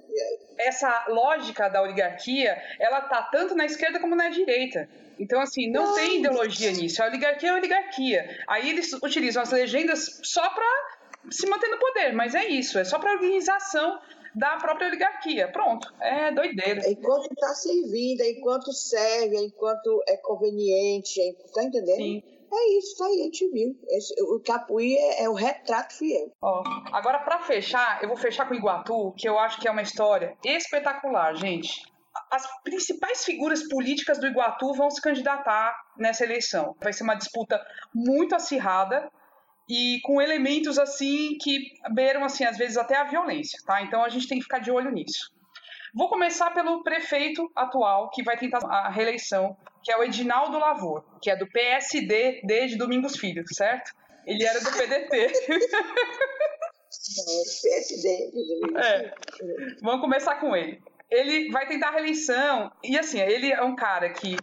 [0.59, 4.89] Essa lógica da oligarquia, ela tá tanto na esquerda como na direita.
[5.19, 7.03] Então, assim, não, tem ideologia nisso.
[7.03, 8.45] A oligarquia é a oligarquia.
[8.47, 10.67] Aí eles utilizam as legendas só para
[11.31, 14.01] se manter no poder, mas é isso, é só para organização
[14.35, 15.49] da própria oligarquia.
[15.49, 16.89] Pronto, é doideira.
[16.89, 21.21] Enquanto está servindo, enquanto serve, enquanto é conveniente,
[21.53, 21.97] tá entendendo?
[21.97, 22.23] Sim.
[22.53, 23.79] É isso, aí, a gente viu.
[23.89, 26.33] Esse, o Capuí é, é, o retrato fiel.
[26.43, 29.71] Ó, agora, para fechar, eu vou fechar com o Iguatu, que eu acho que é
[29.71, 31.83] uma história espetacular, gente.
[32.31, 36.75] As principais figuras políticas do Iguatu vão se candidatar nessa eleição.
[36.81, 37.61] Vai ser uma disputa
[37.95, 39.09] muito acirrada
[39.69, 43.81] e com elementos assim que beiram assim às vezes até a violência, tá?
[43.83, 45.33] Então a gente tem que ficar de olho nisso.
[45.95, 51.05] Vou começar pelo prefeito atual que vai tentar a reeleição, que é o Edinaldo Lavor,
[51.21, 53.93] que é do PSD desde Domingos Filho, certo?
[54.27, 55.33] Ele era do PDT.
[57.63, 58.31] PSD.
[58.77, 59.15] É.
[59.83, 60.83] Vamos começar com ele.
[61.11, 64.37] Ele vai tentar a reeleição e assim, ele é um cara que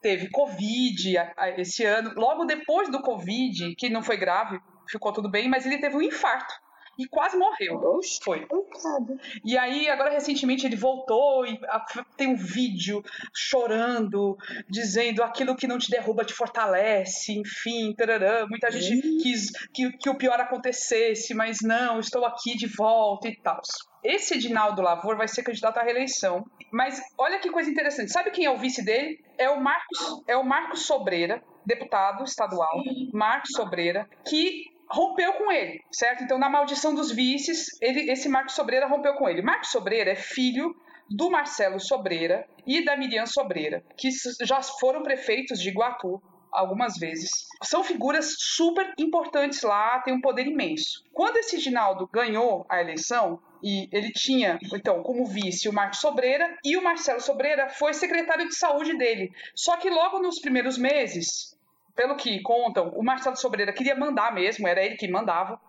[0.00, 1.16] teve Covid
[1.56, 5.78] esse ano, logo depois do Covid, que não foi grave, ficou tudo bem, mas ele
[5.78, 6.54] teve um infarto
[6.98, 7.74] e quase morreu.
[7.96, 8.44] Oxe, Foi.
[8.46, 9.16] coitado.
[9.44, 11.84] E aí, agora recentemente ele voltou e a-
[12.16, 14.36] tem um vídeo chorando,
[14.68, 18.46] dizendo aquilo que não te derruba te fortalece, enfim, tarará.
[18.48, 23.36] Muita gente quis que, que o pior acontecesse, mas não, estou aqui de volta e
[23.36, 23.60] tal.
[24.04, 26.44] Esse Edinaldo Lavor vai ser candidato à reeleição.
[26.72, 28.12] Mas olha que coisa interessante.
[28.12, 29.18] Sabe quem é o vice dele?
[29.36, 32.80] É o Marcos, é o Marcos Sobreira, deputado estadual,
[33.12, 36.24] Marcos Sobreira, que rompeu com ele, certo?
[36.24, 39.42] Então, na maldição dos vices, ele, esse Marcos Sobreira rompeu com ele.
[39.42, 40.74] Marcos Sobreira é filho
[41.10, 44.08] do Marcelo Sobreira e da Miriam Sobreira, que
[44.42, 46.22] já foram prefeitos de Iguatu
[46.52, 47.30] algumas vezes.
[47.62, 51.04] São figuras super importantes lá, têm um poder imenso.
[51.12, 56.56] Quando esse Ginaldo ganhou a eleição, e ele tinha, então, como vice o Marcos Sobreira,
[56.64, 59.32] e o Marcelo Sobreira foi secretário de saúde dele.
[59.54, 61.57] Só que logo nos primeiros meses,
[61.98, 65.60] pelo que contam, o Marcelo Sobreira queria mandar mesmo, era ele que mandava.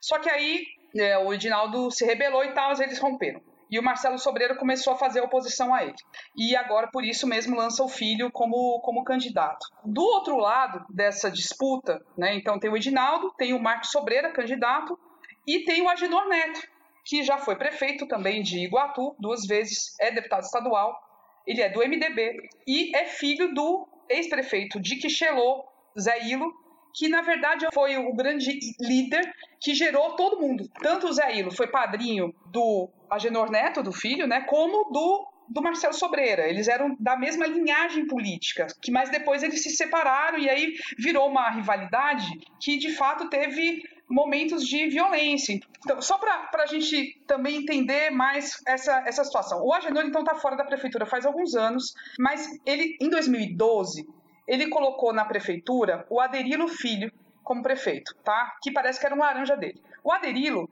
[0.00, 0.64] Só que aí
[0.98, 3.40] é, o Edinaldo se rebelou e tal, eles romperam.
[3.70, 5.94] E o Marcelo Sobreira começou a fazer oposição a ele.
[6.36, 9.64] E agora, por isso mesmo, lança o filho como, como candidato.
[9.84, 14.98] Do outro lado dessa disputa, né, então tem o Edinaldo, tem o Marcos Sobreira, candidato,
[15.46, 16.66] e tem o Agenor Neto,
[17.04, 21.00] que já foi prefeito também de Iguatu, duas vezes, é deputado estadual,
[21.46, 25.64] ele é do MDB e é filho do ex-prefeito de Quixelô,
[26.00, 26.52] Zé Ilo,
[26.94, 29.22] que na verdade foi o grande líder
[29.60, 30.68] que gerou todo mundo.
[30.80, 35.62] Tanto o Zé Ilo foi padrinho do Agenor Neto, do filho, né, como do, do
[35.62, 36.48] Marcelo Sobreira.
[36.48, 41.28] Eles eram da mesma linhagem política, que mais depois eles se separaram e aí virou
[41.28, 42.26] uma rivalidade
[42.60, 45.58] que de fato teve momentos de violência.
[45.84, 49.62] Então, só para a gente também entender mais essa, essa situação.
[49.64, 54.06] O Agenor, então, está fora da prefeitura faz alguns anos, mas ele, em 2012,
[54.46, 57.10] ele colocou na prefeitura o Aderilo Filho
[57.42, 58.56] como prefeito, tá?
[58.62, 59.80] Que parece que era um laranja dele.
[60.02, 60.68] O Aderilo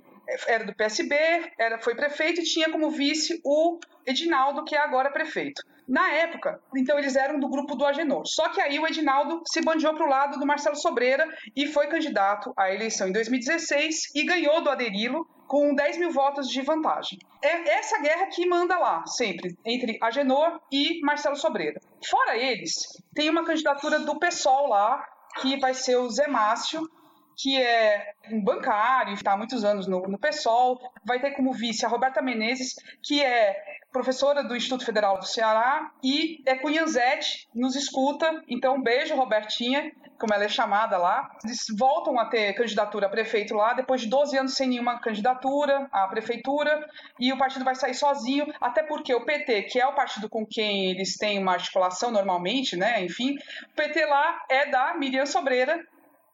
[0.47, 1.15] era do PSB,
[1.59, 5.63] era, foi prefeito e tinha como vice o Edinaldo, que é agora prefeito.
[5.87, 8.27] Na época, então eles eram do grupo do Agenor.
[8.27, 11.87] Só que aí o Edinaldo se bandiou para o lado do Marcelo Sobreira e foi
[11.89, 17.19] candidato à eleição em 2016 e ganhou do Aderilo com 10 mil votos de vantagem.
[17.43, 21.79] É essa guerra que manda lá, sempre, entre Agenor e Marcelo Sobreira.
[22.09, 22.73] Fora eles,
[23.15, 25.07] tem uma candidatura do PSOL lá,
[25.41, 26.89] que vai ser o Zé Márcio,
[27.37, 31.85] que é um bancário, está há muitos anos no, no PSOL, vai ter como vice
[31.85, 37.77] a Roberta Menezes, que é professora do Instituto Federal do Ceará e é Cunhanzete, nos
[37.77, 41.31] escuta, então um beijo, Robertinha, como ela é chamada lá.
[41.45, 45.89] Eles voltam a ter candidatura a prefeito lá, depois de 12 anos sem nenhuma candidatura
[45.93, 46.85] à prefeitura,
[47.21, 50.45] e o partido vai sair sozinho, até porque o PT, que é o partido com
[50.45, 53.37] quem eles têm uma articulação normalmente, né, enfim,
[53.71, 55.81] o PT lá é da Miriam Sobreira,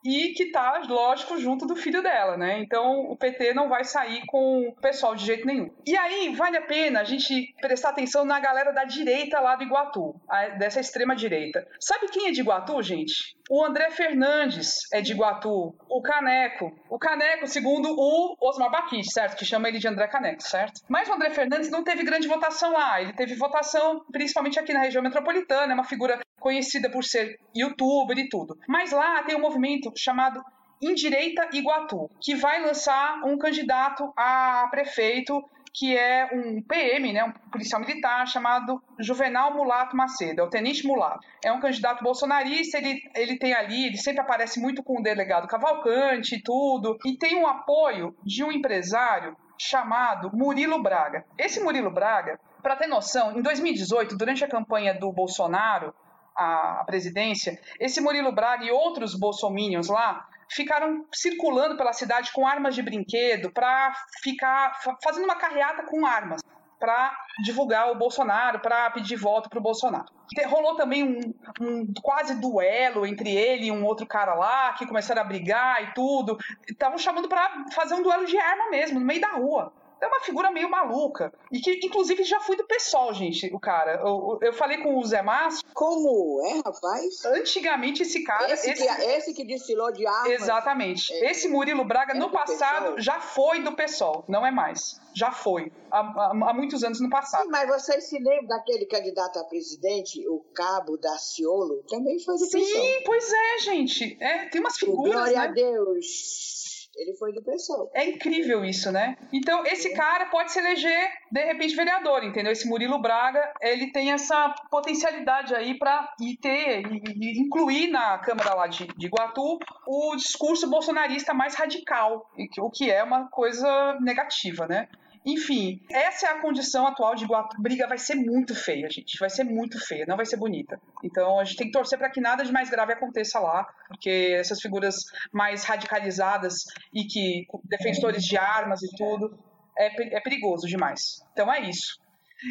[0.05, 2.59] e que tá, lógico, junto do filho dela, né?
[2.61, 5.70] Então o PT não vai sair com o pessoal de jeito nenhum.
[5.86, 9.64] E aí vale a pena a gente prestar atenção na galera da direita lá do
[9.64, 10.14] Iguatu,
[10.59, 11.66] dessa extrema direita.
[11.78, 13.36] Sabe quem é de Iguatu, gente?
[13.51, 16.72] O André Fernandes é de Iguatu, o Caneco.
[16.88, 19.36] O Caneco, segundo o Osmar Baquite, certo?
[19.36, 20.80] Que chama ele de André Caneco, certo?
[20.88, 23.03] Mas o André Fernandes não teve grande votação lá.
[23.03, 28.18] Ele teve votação principalmente aqui na região metropolitana, é uma figura conhecida por ser youtuber
[28.18, 28.59] e tudo.
[28.66, 30.43] Mas lá tem um movimento chamado
[30.82, 37.32] Indireita Iguatu, que vai lançar um candidato a prefeito que é um PM, né, um
[37.51, 41.20] policial militar chamado Juvenal Mulato Macedo, é o Tenente Mulato.
[41.45, 45.46] É um candidato bolsonarista, ele, ele tem ali, ele sempre aparece muito com o delegado
[45.46, 51.25] Cavalcante e tudo, e tem um apoio de um empresário chamado Murilo Braga.
[51.38, 55.95] Esse Murilo Braga, para ter noção, em 2018, durante a campanha do Bolsonaro
[56.36, 62.74] à presidência, esse Murilo Braga e outros bolsominions lá ficaram circulando pela cidade com armas
[62.74, 66.40] de brinquedo para ficar fa- fazendo uma carreata com armas
[66.78, 70.07] para divulgar o Bolsonaro, para pedir voto para o Bolsonaro.
[70.46, 75.20] Rolou também um, um quase duelo entre ele e um outro cara lá, que começaram
[75.20, 76.38] a brigar e tudo.
[76.66, 79.72] Estavam chamando para fazer um duelo de arma mesmo, no meio da rua.
[80.01, 81.33] É uma figura meio maluca.
[81.53, 84.01] E que, inclusive, já foi do PSOL, gente, o cara.
[84.01, 85.63] Eu, eu falei com o Zé Márcio.
[85.75, 87.25] Como é, rapaz?
[87.25, 88.53] Antigamente, esse cara.
[88.53, 88.83] Esse, esse...
[88.87, 90.31] Que, esse que desfilou de armas.
[90.31, 91.13] Exatamente.
[91.13, 91.31] É.
[91.31, 93.01] Esse Murilo Braga, é no passado, PSOL.
[93.01, 95.01] já foi do PSOL, não é mais.
[95.14, 95.72] Já foi.
[95.91, 97.43] Há, há, há, muitos anos no passado.
[97.43, 101.83] Sim, mas vocês se lembram daquele candidato a presidente, o Cabo Daciolo?
[101.89, 102.85] Também foi do Sim, PSOL.
[102.85, 104.17] Sim, pois é, gente.
[104.21, 105.13] É, tem umas figuras.
[105.13, 105.45] Glória né?
[105.45, 106.70] a Deus.
[106.96, 107.91] Ele foi do PSOL.
[107.95, 109.17] É incrível isso, né?
[109.33, 112.53] Então, esse cara pode se eleger, de repente, vereador, entendeu?
[112.53, 116.12] Esse Murilo Braga, ele tem essa potencialidade aí para
[116.42, 122.30] ter e, e, incluir na Câmara lá de, de Iguatu o discurso bolsonarista mais radical,
[122.58, 124.88] o que é uma coisa negativa, né?
[125.25, 127.61] Enfim, essa é a condição atual de Iguatu.
[127.61, 129.18] Briga vai ser muito feia, gente.
[129.18, 130.80] Vai ser muito feia, não vai ser bonita.
[131.05, 134.34] Então a gente tem que torcer para que nada de mais grave aconteça lá, porque
[134.38, 134.97] essas figuras
[135.33, 136.64] mais radicalizadas
[136.95, 139.38] e que defensores de armas e tudo
[139.79, 141.22] é, é perigoso demais.
[141.33, 141.99] Então é isso.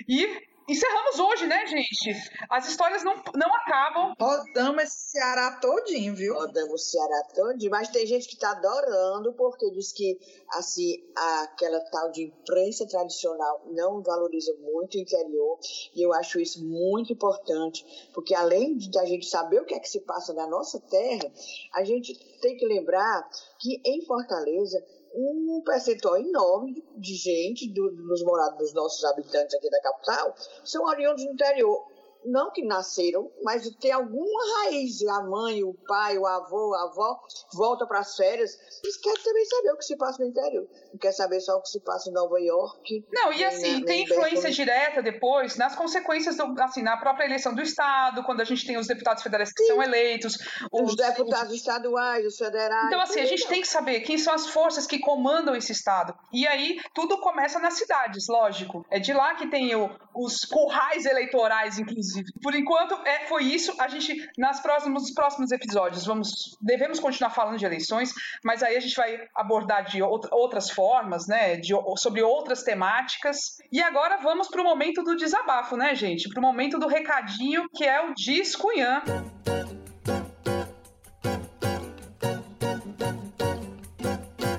[0.07, 0.27] E
[0.69, 2.15] encerramos hoje, né, gente?
[2.49, 4.13] As histórias não, não acabam.
[4.19, 6.35] Rodamos esse Ceará todinho, viu?
[6.35, 10.17] Rodamos o Ceará todinho, mas tem gente que tá adorando, porque diz que,
[10.51, 15.59] assim, aquela tal de imprensa tradicional não valoriza muito o interior,
[15.95, 19.79] e eu acho isso muito importante, porque além de a gente saber o que é
[19.79, 21.31] que se passa na nossa terra,
[21.73, 23.27] a gente tem que lembrar
[23.59, 24.83] que em Fortaleza
[25.13, 30.85] um percentual enorme de gente, do, dos morados dos nossos habitantes aqui da capital, são
[30.85, 31.87] oriundos do interior
[32.25, 35.01] não que nasceram, mas tem alguma raiz.
[35.07, 37.19] A mãe, o pai, o avô, a avó
[37.53, 38.51] volta para as férias.
[38.83, 40.67] Eles querem também saber o que se passa no interior.
[40.91, 43.05] Não quer saber só o que se passa em Nova York.
[43.11, 47.53] Não, e assim, na, tem influência direta depois nas consequências, do, assim, na própria eleição
[47.53, 49.69] do Estado, quando a gente tem os deputados federais que Sim.
[49.69, 50.37] são eleitos.
[50.71, 51.59] Os, os deputados os...
[51.59, 52.87] estaduais, os federais.
[52.87, 56.13] Então, assim, a gente tem que saber quem são as forças que comandam esse Estado.
[56.33, 58.85] E aí, tudo começa nas cidades, lógico.
[58.91, 62.33] É de lá que tem o, os currais eleitorais, inclusive inclusive.
[62.41, 63.73] Por enquanto, é, foi isso.
[63.79, 68.13] A gente, nas próximos, nos próximos episódios, vamos, devemos continuar falando de eleições,
[68.43, 71.57] mas aí a gente vai abordar de outras formas, né?
[71.57, 73.57] De, sobre outras temáticas.
[73.71, 76.29] E agora vamos para o momento do desabafo, né, gente?
[76.29, 79.01] Para o momento do recadinho, que é o Discunhã.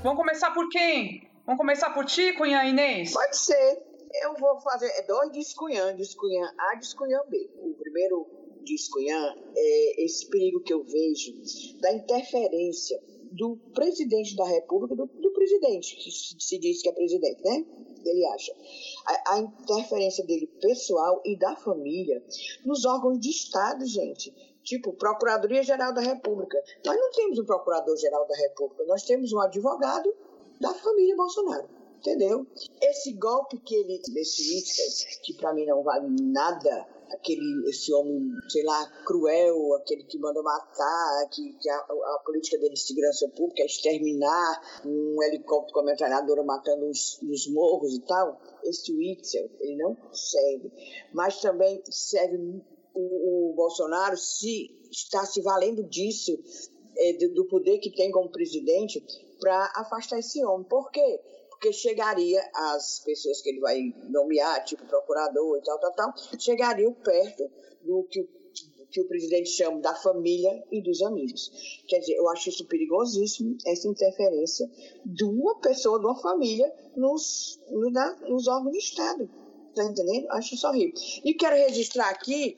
[0.02, 1.28] Vamos começar por quem?
[1.44, 3.12] Vamos começar por ti, Cunhã Inês?
[3.12, 7.51] Pode ser eu vou fazer dois discunhã, discunhã A, discunhã B.
[7.59, 8.27] O primeiro
[8.65, 11.32] discunhã é esse perigo que eu vejo
[11.81, 13.01] da interferência
[13.32, 17.65] do presidente da República, do, do presidente, que se diz que é presidente, né?
[18.05, 18.53] Ele acha.
[19.07, 22.23] A, a, interferência dele pessoal e da família
[22.65, 24.35] nos órgãos de Estado, gente.
[24.65, 26.61] Tipo, Procuradoria-Geral da República.
[26.85, 30.12] Nós não temos um Procurador-Geral da República, nós temos um advogado
[30.61, 32.47] da família Bolsonaro entendeu?
[32.81, 38.31] Esse golpe que ele, desse Witker, que para mim não vale nada, aquele, esse homem,
[38.48, 43.28] sei lá, cruel, aquele que manda matar, que, que a, a, política dele de segurança
[43.28, 48.93] pública é exterminar um helicóptero com a metralhadora matando os, os morros e tal, esse
[48.93, 50.72] Witzel, ele não serve.
[51.12, 52.39] Mas também serve
[52.94, 56.39] o, o Bolsonaro se está se valendo disso,
[56.97, 59.05] é, do poder que tem como presidente,
[59.40, 60.66] para afastar esse homem.
[60.68, 61.20] Por quê?
[61.61, 66.95] Porque chegaria as pessoas que ele vai nomear, tipo procurador e tal, tal, tal, chegariam
[66.95, 67.51] perto
[67.85, 68.28] do que o,
[68.91, 71.82] que o presidente chama da família e dos amigos.
[71.87, 74.69] Quer dizer, eu acho isso perigosíssimo, essa interferência
[75.05, 77.61] de uma pessoa, de uma família, nos,
[78.27, 79.31] nos órgãos do Estado.
[79.74, 80.31] Tá entendendo?
[80.31, 80.95] Acho isso horrível.
[81.24, 82.57] E quero registrar aqui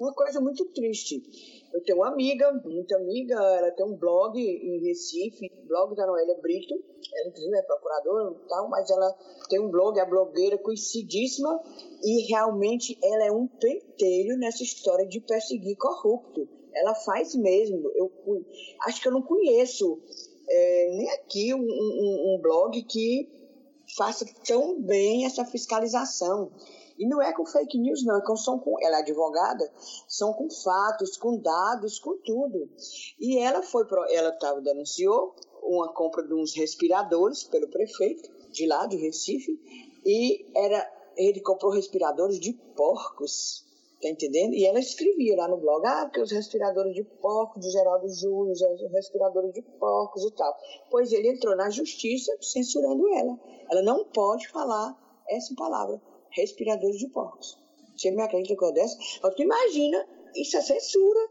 [0.00, 1.22] uma coisa muito triste.
[1.72, 6.38] Eu tenho uma amiga, muito amiga, ela tem um blog em Recife, blog da Noélia
[6.40, 6.74] Brito,
[7.14, 9.16] ela inclusive é procuradora e tal, mas ela
[9.48, 11.60] tem um blog, é blogueira conhecidíssima,
[12.02, 16.48] e realmente ela é um pentelho nessa história de perseguir corrupto.
[16.74, 17.90] Ela faz mesmo.
[17.94, 18.10] Eu
[18.82, 20.00] acho que eu não conheço
[20.48, 23.28] é, nem aqui um, um, um blog que
[23.96, 26.50] faça tão bem essa fiscalização.
[26.98, 29.70] E não é com fake news, não, é são com, ela é advogada,
[30.08, 32.68] são com fatos, com dados, com tudo.
[33.20, 38.86] E ela foi, ela tava, denunciou uma compra de uns respiradores pelo prefeito de lá,
[38.86, 39.60] de Recife,
[40.04, 43.64] e era, ele comprou respiradores de porcos,
[44.02, 44.54] tá entendendo?
[44.54, 48.52] E ela escrevia lá no blog, ah, porque os respiradores de porcos de Geraldo Júnior,
[48.52, 50.52] os respiradores de porcos e tal.
[50.90, 53.38] Pois ele entrou na justiça censurando ela.
[53.70, 54.96] Ela não pode falar
[55.28, 56.00] essa palavra
[56.40, 57.58] respiradores de porcos.
[57.96, 58.96] Você me acredita com dessa?
[59.22, 60.06] Mas tu imagina,
[60.36, 61.28] isso é censura,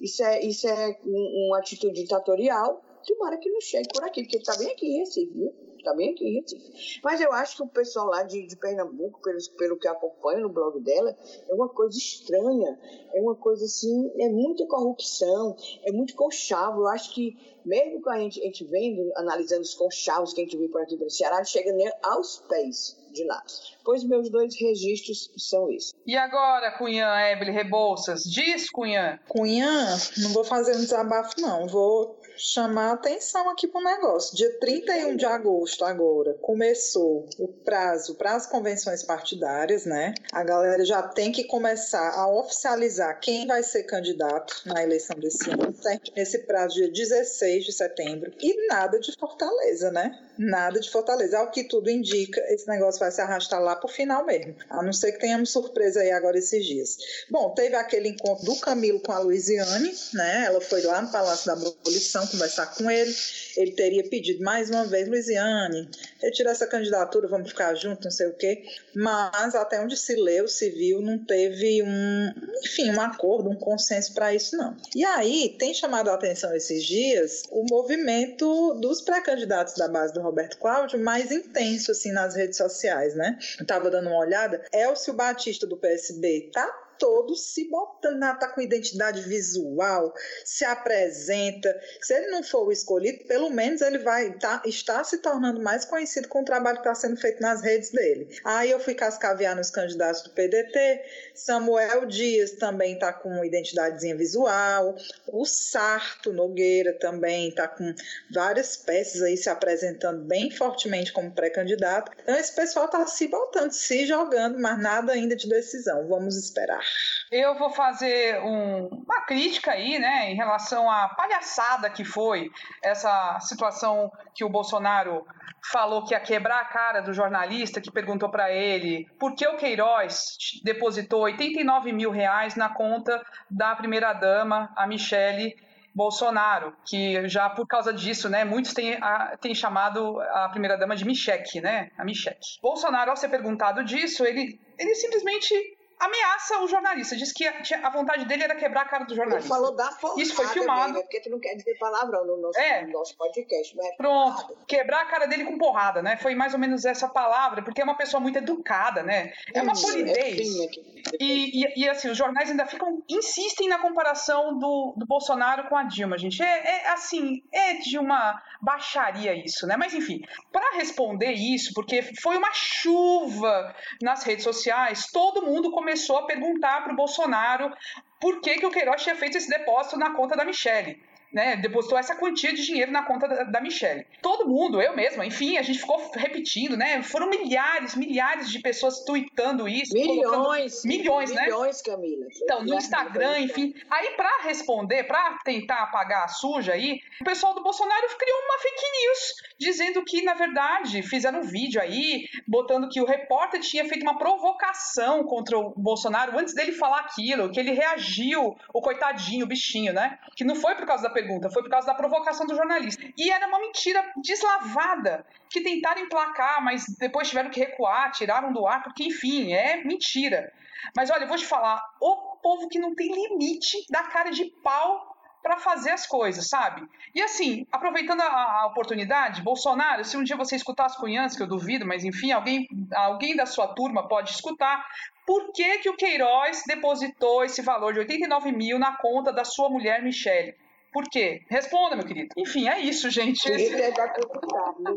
[0.00, 2.82] isso é, isso é um, uma atitude ditatorial.
[3.06, 5.52] Tomara que não chegue por aqui, porque ele está bem aqui em Recife, viu?
[5.82, 7.00] Está bem aqui em Recife.
[7.02, 10.48] Mas eu acho que o pessoal lá de, de Pernambuco, pelo, pelo que acompanha no
[10.48, 11.16] blog dela,
[11.48, 12.78] é uma coisa estranha,
[13.14, 16.82] é uma coisa assim, é muita corrupção, é muito conchavo.
[16.82, 20.44] Eu acho que mesmo que a gente, a gente vendo, analisando os conchavos que a
[20.44, 23.42] gente viu por aqui do Ceará, chega nem aos pés de lá.
[23.84, 25.92] Pois meus dois registros são isso.
[26.06, 28.22] E agora, Cunhã Evelyn Rebouças?
[28.24, 29.18] Diz, Cunhã.
[29.28, 31.66] Cunhã, não vou fazer um desabafo, não.
[31.66, 34.36] Vou chamar atenção aqui para o negócio.
[34.36, 40.14] Dia 31 de agosto, agora, começou o prazo para as convenções partidárias, né?
[40.32, 45.50] A galera já tem que começar a oficializar quem vai ser candidato na eleição desse
[45.50, 46.12] ano, certo?
[46.16, 48.32] Nesse prazo, dia 16 de setembro.
[48.40, 50.18] E nada de Fortaleza, né?
[50.38, 51.38] Nada de Fortaleza.
[51.38, 54.56] Ao que tudo indica, esse negócio vai se arrastar lá para o final mesmo.
[54.70, 56.96] A não ser que tenhamos surpresa aí agora esses dias.
[57.30, 60.44] Bom, teve aquele encontro do Camilo com a Luiziane, né?
[60.46, 63.14] Ela foi lá no Palácio da Abolição conversar com ele.
[63.56, 65.88] Ele teria pedido mais uma vez, Luiziane,
[66.20, 68.64] retira essa candidatura, vamos ficar juntos, não sei o quê.
[68.94, 72.32] Mas até onde se leu, se viu, não teve um,
[72.64, 74.76] enfim, um acordo, um consenso para isso, não.
[74.94, 80.20] E aí tem chamado a atenção esses dias o movimento dos pré-candidatos da base do
[80.20, 83.38] Roberto Cláudio mais intenso, assim, nas redes sociais, né?
[83.58, 84.62] Eu tava dando uma olhada.
[84.72, 86.66] Elcio Batista, do PSB, tá
[87.02, 90.14] todo se botando, tá com identidade visual,
[90.44, 91.76] se apresenta.
[92.00, 95.84] Se ele não for o escolhido, pelo menos ele vai tá, estar se tornando mais
[95.84, 98.28] conhecido com o trabalho que está sendo feito nas redes dele.
[98.44, 101.02] Aí eu fui cascavear nos candidatos do PDT,
[101.34, 104.94] Samuel Dias também está com identidadezinha visual,
[105.26, 107.92] o Sarto Nogueira também está com
[108.32, 112.12] várias peças aí se apresentando bem fortemente como pré-candidato.
[112.22, 116.06] Então esse pessoal está se botando, se jogando, mas nada ainda de decisão.
[116.06, 116.91] Vamos esperar.
[117.30, 122.50] Eu vou fazer um, uma crítica aí, né, em relação à palhaçada que foi
[122.82, 125.26] essa situação que o Bolsonaro
[125.70, 129.56] falou que ia quebrar a cara do jornalista que perguntou para ele por que o
[129.56, 135.54] Queiroz depositou 89 mil reais na conta da primeira-dama, a Michele
[135.94, 141.04] Bolsonaro, que já por causa disso, né, muitos têm, a, têm chamado a primeira-dama de
[141.04, 142.58] Micheque, né, a Micheque.
[142.62, 145.71] Bolsonaro, ao ser perguntado disso, ele, ele simplesmente
[146.02, 147.16] ameaça o jornalista.
[147.16, 149.46] Diz que a, vontade dele era quebrar a cara do jornalista.
[149.46, 150.20] Ele falou da porrada.
[150.20, 150.92] Isso foi filmado.
[150.92, 152.82] Mesmo, porque tu não quer dizer palavrão no nosso, é.
[152.82, 153.76] no nosso podcast.
[153.76, 154.36] Mas é Pronto.
[154.36, 154.54] Porrada.
[154.66, 156.16] Quebrar a cara dele com porrada, né?
[156.16, 159.32] Foi mais ou menos essa palavra, porque é uma pessoa muito educada, né?
[159.54, 160.40] É uma polidez.
[160.58, 165.68] É e, e, e, assim, os jornais ainda ficam, insistem na comparação do, do Bolsonaro
[165.68, 166.42] com a Dilma, gente.
[166.42, 169.76] É, é assim, é de uma baixaria isso, né?
[169.76, 170.20] Mas enfim,
[170.52, 176.82] para responder isso, porque foi uma chuva nas redes sociais, todo mundo começou a perguntar
[176.82, 177.74] para o Bolsonaro
[178.20, 181.02] por que, que o Queiroz tinha feito esse depósito na conta da Michelle
[181.32, 184.06] né, depositou essa quantia de dinheiro na conta da, da Michelle.
[184.20, 187.02] Todo mundo, eu mesma, enfim, a gente ficou repetindo, né?
[187.02, 189.94] Foram milhares, milhares de pessoas tweetando isso.
[189.94, 190.84] Milhões.
[190.84, 191.44] Milhões, né?
[191.44, 192.26] Milhões, Camila.
[192.42, 193.74] Então, no Instagram, enfim.
[193.90, 198.58] Aí, para responder, para tentar apagar a suja aí, o pessoal do Bolsonaro criou uma
[198.58, 203.84] fake news, dizendo que, na verdade, fizeram um vídeo aí, botando que o repórter tinha
[203.84, 209.44] feito uma provocação contra o Bolsonaro antes dele falar aquilo, que ele reagiu, o coitadinho,
[209.44, 210.18] o bichinho, né?
[210.36, 213.02] Que não foi por causa da pergunta, foi por causa da provocação do jornalista.
[213.16, 218.66] E era uma mentira deslavada, que tentaram emplacar, mas depois tiveram que recuar, tiraram do
[218.66, 220.52] ar, porque, enfim, é mentira.
[220.96, 224.46] Mas olha, eu vou te falar, o povo que não tem limite da cara de
[224.62, 225.10] pau
[225.42, 226.86] para fazer as coisas, sabe?
[227.12, 231.42] E assim, aproveitando a, a, oportunidade, Bolsonaro, se um dia você escutar as cunhãs, que
[231.42, 234.86] eu duvido, mas enfim, alguém, alguém da sua turma pode escutar,
[235.26, 239.68] por que, que o Queiroz depositou esse valor de 89 mil na conta da sua
[239.68, 240.54] mulher Michele?
[240.92, 241.42] Por quê?
[241.48, 242.34] Responda, meu querido.
[242.36, 243.50] Enfim, é isso, gente.
[243.50, 244.14] Isso é da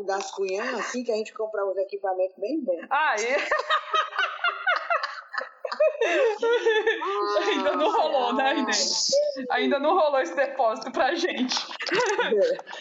[0.06, 2.86] das cunhas, assim que a gente comprar uns equipamentos bem bons.
[2.90, 3.38] Ah, é?
[7.50, 9.10] Ainda não rolou, né, Inês?
[9.50, 11.56] Ainda não rolou esse depósito pra gente.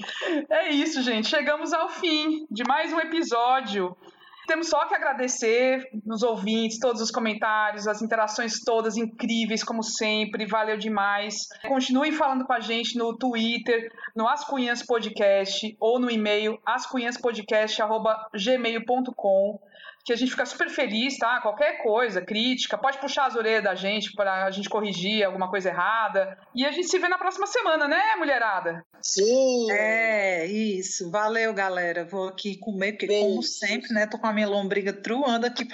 [0.50, 1.28] É isso, gente.
[1.28, 3.96] Chegamos ao fim de mais um episódio
[4.46, 10.46] temos só que agradecer nos ouvintes, todos os comentários, as interações todas incríveis, como sempre,
[10.46, 11.48] valeu demais.
[11.66, 19.58] Continuem falando com a gente no Twitter, no Ascunhas Podcast ou no e-mail ascunhaspodcast.gmail.com
[20.04, 21.40] que a gente fica super feliz, tá?
[21.40, 25.70] Qualquer coisa, crítica, pode puxar as orelhas da gente para a gente corrigir alguma coisa
[25.70, 26.36] errada.
[26.54, 28.84] E a gente se vê na próxima semana, né, mulherada?
[29.00, 29.70] Sim.
[29.72, 31.10] É, isso.
[31.10, 32.04] Valeu, galera.
[32.04, 33.24] Vou aqui comer, porque Beijo.
[33.24, 35.66] como sempre, né, tô com a minha lombriga truando aqui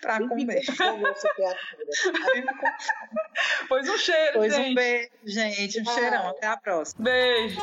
[0.00, 0.62] para comer.
[3.68, 4.70] pois um cheiro, pois gente.
[4.70, 5.80] um beijo, gente.
[5.82, 6.30] Um cheirão.
[6.30, 7.04] Até a próxima.
[7.04, 7.60] Beijo.